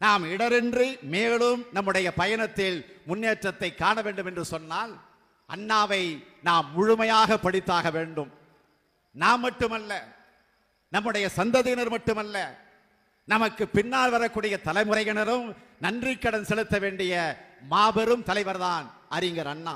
[0.00, 4.92] நாம் இடரின்றி மேலும் நம்முடைய பயணத்தில் முன்னேற்றத்தை காண வேண்டும் என்று சொன்னால்
[5.48, 6.02] அண்ணாவை
[6.48, 8.30] நாம் முழுமையாக படித்தாக வேண்டும்.
[9.22, 9.92] நாம் மட்டுமல்ல
[10.94, 12.36] நம்முடைய சந்ததியினர் மட்டுமல்ல
[13.32, 15.46] நமக்கு பின்னால் வரக்கூடிய தலைமுறையினரும்
[15.84, 17.14] நன்றி கடன் செலுத்த வேண்டிய
[17.72, 19.74] மாபெரும் தலைவர்தான் அறிஞர் அண்ணா.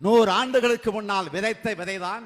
[0.00, 2.24] நூறு ஆண்டுகளுக்கு முன்னால் விதைத்த விதைதான்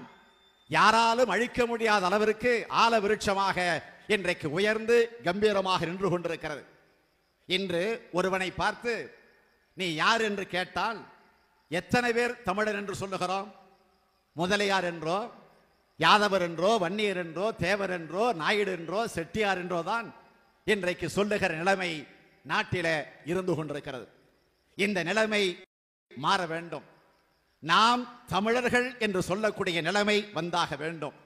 [0.71, 2.53] யாராலும் அழிக்க முடியாத அளவிற்கு
[2.83, 3.59] ஆல விருட்சமாக
[4.15, 4.97] இன்றைக்கு உயர்ந்து
[5.27, 6.63] கம்பீரமாக நின்று கொண்டிருக்கிறது.
[7.49, 7.83] இன்று
[8.19, 8.93] ஒருவனை பார்த்து
[9.79, 11.01] நீ யார் என்று கேட்டால்
[11.71, 13.49] எத்தனை பேர் தமிழர் என்று சொல்லுகிறோம்?
[14.37, 15.19] முதலியார் என்றோ
[16.01, 20.09] யாதவர் என்றோ வன்னியர் என்றோ தேவர் என்றோ நாயுடு என்றோ செட்டியார் என்றோ தான்
[20.67, 21.91] இன்றைக்கு சொல்லுகிற நிலைமை
[22.51, 22.87] நாட்டில
[23.31, 24.07] இருந்து கொண்டிருக்கிறது.
[24.79, 25.43] இந்த நிலைமை
[26.11, 26.87] மாற வேண்டும்.
[27.63, 31.17] நாம் தமிழர்கள் என்று சொல்லக்கூடிய நிலைமை வந்தாக வேண்டும்.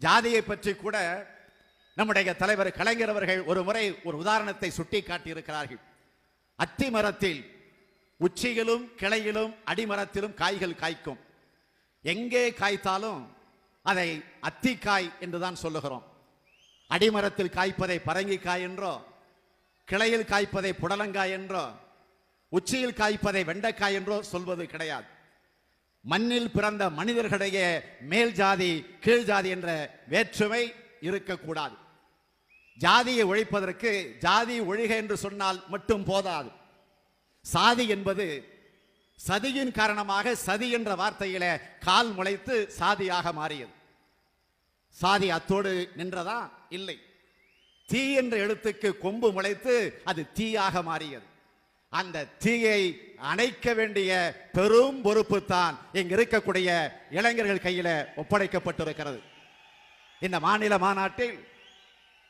[0.00, 0.96] ஜாதியை பற்றி கூட
[1.96, 5.82] நம்முடைய தலைவர் கலைஞர் அவர்கள் ஒரு முறை ஒரு உதாரணத்தை சுட்டி காட்டியிருக்கிறார்கள்
[6.58, 7.42] அத்தி மரத்தில்
[8.20, 11.20] உச்சியிலும் கிளையிலும் அடிமரத்திலும் காய்கள் காய்க்கும்.
[12.04, 13.22] எங்கே காய்த்தாலும்
[13.82, 14.08] அதை
[14.48, 16.04] அத்திக்காய் என்றுதான் சொல்லுகிறோம்.
[16.90, 18.92] அடிமரத்தில் காய்ப்பதை பரங்கிக்காய் என்றோ
[19.88, 21.64] கிளையில் காய்ப்பதை புடலங்காய் என்றோ
[22.52, 25.06] உச்சியில் காய்ப்பதை வெண்டைக்காய் என்றோ சொல்வது கிடையாது.
[26.04, 27.66] மண்ணில் பிறந்த மனிதர்களிடையே
[28.12, 28.70] மேல் ஜாதி
[29.04, 29.68] கீழ் ஜாதி என்ற
[30.08, 30.62] வேற்றுமை
[31.00, 31.76] இருக்கக்கூடாது.
[32.78, 36.50] ஜாதியை ஒழிப்பதற்கு ஜாதி ஒழிக என்று சொன்னால் மட்டும் போதாது.
[37.44, 38.26] சாதி என்பது
[39.16, 43.70] சதியின் காரணமாக சதி என்ற வார்த்தையில கால் முளைத்து சாதியாக மாறியது.
[44.88, 46.50] சாதி அத்தோடு நின்றதா?
[46.68, 46.98] இல்லை.
[47.86, 51.26] தீ என்ற எழுத்துக்கு கொம்பு முளைத்து அது தீயாக மாறியது.
[51.88, 54.10] அந்த தீயை அணைக்க வேண்டிய
[54.52, 56.68] பெரும் பொறுப்பு தான் இங்க இருக்கக்கூடிய
[57.10, 59.20] இளைஞர்கள் கையில ஒப்படைக்கப்பட்டிருக்கிறது.
[60.20, 61.46] இந்த மாநில மாநாட்டில்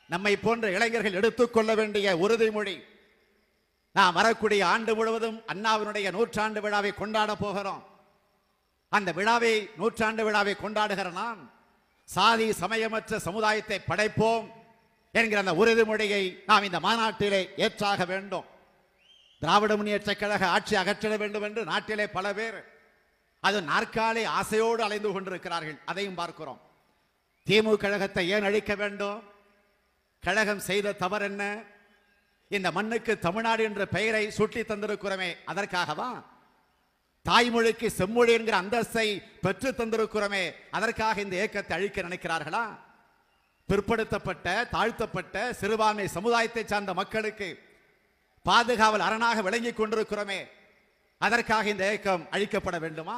[0.09, 2.75] நம்மை போன்ற இளைஞர்கள் எடுத்துக்கொள்ள வேண்டிய உறுதிமொழி
[3.97, 7.83] நாம் வரக்கூடிய ஆண்டு முழுவதும் அண்ணாவினுடைய நூற்றாண்டு விழாவை கொண்டாட போகிறோம்.
[8.89, 11.41] அந்த விழாவை நூற்றாண்டு விழாவை கொண்டாடுகிற நாம்
[12.09, 14.47] சாதி சமயமற்ற சமுதாயத்தை படைப்போம்
[15.11, 18.47] என்கிற அந்த உறுதிமொழியை நாம் இந்த மாநாட்டிலே ஏற்றாக வேண்டும்.
[19.41, 22.57] திராவிட முன்னேற்ற கழக ஆட்சி அகற்றிட வேண்டும் என்று நாட்டிலே பல பேர்
[23.43, 25.77] அது நாற்காலி ஆசையோடு அலைந்து கொண்டிருக்கிறார்கள்.
[25.85, 26.59] அதையும் பார்க்கிறோம்.
[27.47, 29.21] திமுக கழகத்தை ஏன் அழிக்க வேண்டும்?
[30.23, 31.43] கழகம் செய்த தவறு என்ன
[32.57, 36.09] இந்த மண்ணுக்கு தமிழ்நாடு என்ற பெயரை சுட்டி தந்திருக்கிறோமே அதற்காகவா?
[37.25, 39.07] தாய்மொழிக்கு செம்மொழி என்கிற அந்தஸ்தை
[39.41, 42.65] பெற்று தந்திருக்கிறோமே அதற்காக இந்த இயக்கத்தை அழிக்க நினைக்கிறார்களா?
[43.69, 47.47] பிற்படுத்தப்பட்ட தாழ்த்தப்பட்ட சிறுபான்மை சமுதாயத்தை சார்ந்த மக்களுக்கு
[48.45, 50.39] பாதுகாவல் அரணாக விளங்கிக் கொண்டிருக்கிறோமே
[51.21, 53.17] அதற்காக இந்த இயக்கம் அழிக்கப்பட வேண்டுமா?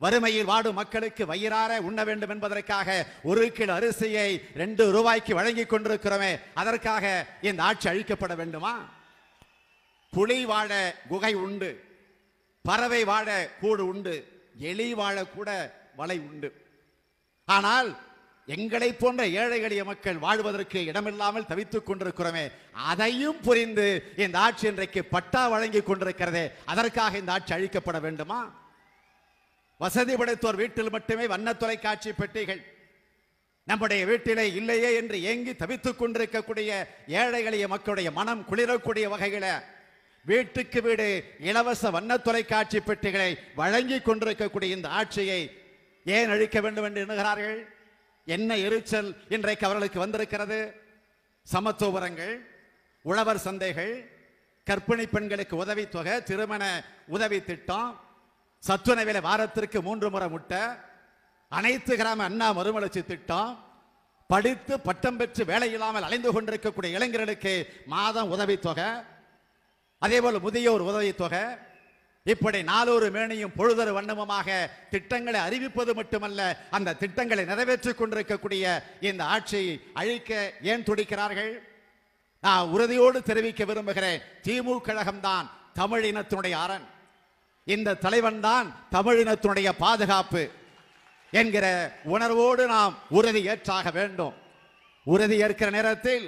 [0.00, 2.88] வறுமையில் வாடும் மக்களுக்கு வயிறார உண்ண வேண்டும் என்பதற்காக
[3.22, 8.74] ஒரு கிலோ அரிசியை ரெண்டு ரூபாய்க்கு வழங்கிக் கொண்டிருக்கிறோமே அதற்காக இந்த ஆட்சி அழிக்கப்பட வேண்டுமா?
[10.12, 10.70] புலி வாழ
[11.08, 11.70] குகை உண்டு
[12.64, 13.28] பறவை வாழ
[13.60, 14.14] கூடு உண்டு
[14.70, 15.48] எலி வாழ கூட
[15.96, 16.48] வலை உண்டு.
[17.48, 17.88] ஆனால்
[18.48, 22.44] எங்களை போன்ற ஏழை எளிய மக்கள் வாழ்வதற்கு இடமில்லாமல் தவித்துக் கொண்டிருக்கிறோமே
[22.90, 23.86] அதையும் புரிந்து
[24.16, 28.40] இந்த ஆட்சி இன்றைக்கு பட்டா வழங்கி கொண்டிருக்கிறதே அதற்காக இந்த ஆட்சி அழிக்கப்பட வேண்டுமா?
[29.80, 32.62] வசதி படைத்தோர் வீட்டில் மட்டுமே வண்ண தொலைக்காட்சி பெட்டிகள்.
[33.64, 36.70] நம்முடைய வீட்டிலே இல்லையே என்று ஏங்கி தவித்துக் கொண்டிருக்கக்கூடிய
[37.08, 39.46] ஏழை எளிய மக்களுடைய மனம் குளிரக்கூடிய வகையில
[40.24, 45.40] வீட்டுக்கு வீடு இலவச வண்ண தொலைக்காட்சி பெட்டிகளை வழங்கி கொண்டிருக்கக்கூடிய இந்த ஆட்சியை
[46.04, 47.58] ஏன் அழிக்க வேண்டும் என்று எண்ணுகிறார்கள்?
[48.24, 50.74] என்ன எரிச்சல் இன்றைக்கு அவர்களுக்கு வந்திருக்கிறது?
[51.52, 52.34] சமத்துவரங்கள்
[53.02, 53.94] உழவர் சந்தைகள்
[54.66, 58.00] கற்பிணி பெண்களுக்கு உதவித்தொகை திருமண உதவி திட்டம்
[58.66, 60.62] சத்துணவில வாரத்திற்கு மூன்று முறை முட்டை
[61.48, 63.50] அனைத்து கிராம அண்ணா மறுமலர்ச்சி திட்டம்
[64.26, 67.52] படித்து பட்டம் பெற்று வேலை இல்லாமல் அலைந்து கொண்டிருக்கக்கூடிய இளைஞர்களுக்கு
[67.86, 68.88] மாதம் உதவித்தொகை
[69.98, 71.44] அதேபோல் முதியோர் உதவித்தொகை
[72.26, 74.48] இப்படி நாளொரு மேனியும் பொழுதொரு வண்ணமுமாக
[74.90, 76.40] திட்டங்களை அறிவிப்பது மட்டுமல்ல
[76.70, 78.64] அந்த திட்டங்களை நிறைவேற்றிக் கொண்டிருக்கக்கூடிய
[79.00, 81.52] இந்த ஆட்சியை அழிக்க ஏன் துடிக்கிறார்கள்?
[82.40, 86.86] நான் உறுதியோடு தெரிவிக்க விரும்புகிறேன் திமுக கழகம்தான் தமிழ் இனத்தினுடைய அரண்.
[87.64, 90.42] இந்த தலைவன் தான் தமிழினத்தினுடைய பாதுகாப்பு
[91.30, 91.66] என்கிற
[92.14, 94.34] உணர்வோடு நாம் உறுதி ஏற்றாக வேண்டும்.
[95.04, 96.26] உறுதி ஏற்கிற நேரத்தில்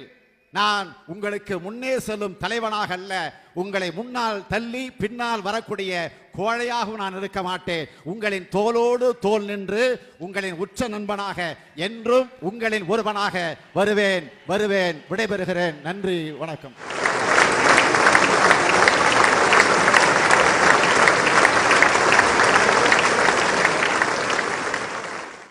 [0.49, 3.13] நான் உங்களுக்கு முன்னே செல்லும் தலைவனாக அல்ல
[3.53, 7.87] உங்களை முன்னால் தள்ளி பின்னால் வரக்கூடிய கோழையாகவும் நான் இருக்க மாட்டேன்.
[8.03, 9.83] உங்களின் தோளோடு தோல் நின்று
[10.19, 11.39] உங்களின் உச்ச நண்பனாக
[11.75, 15.81] என்றும் உங்களின் ஒருவனாக வருவேன் வருவேன் விடைபெறுகிறேன்.
[15.81, 16.77] நன்றி வணக்கம்.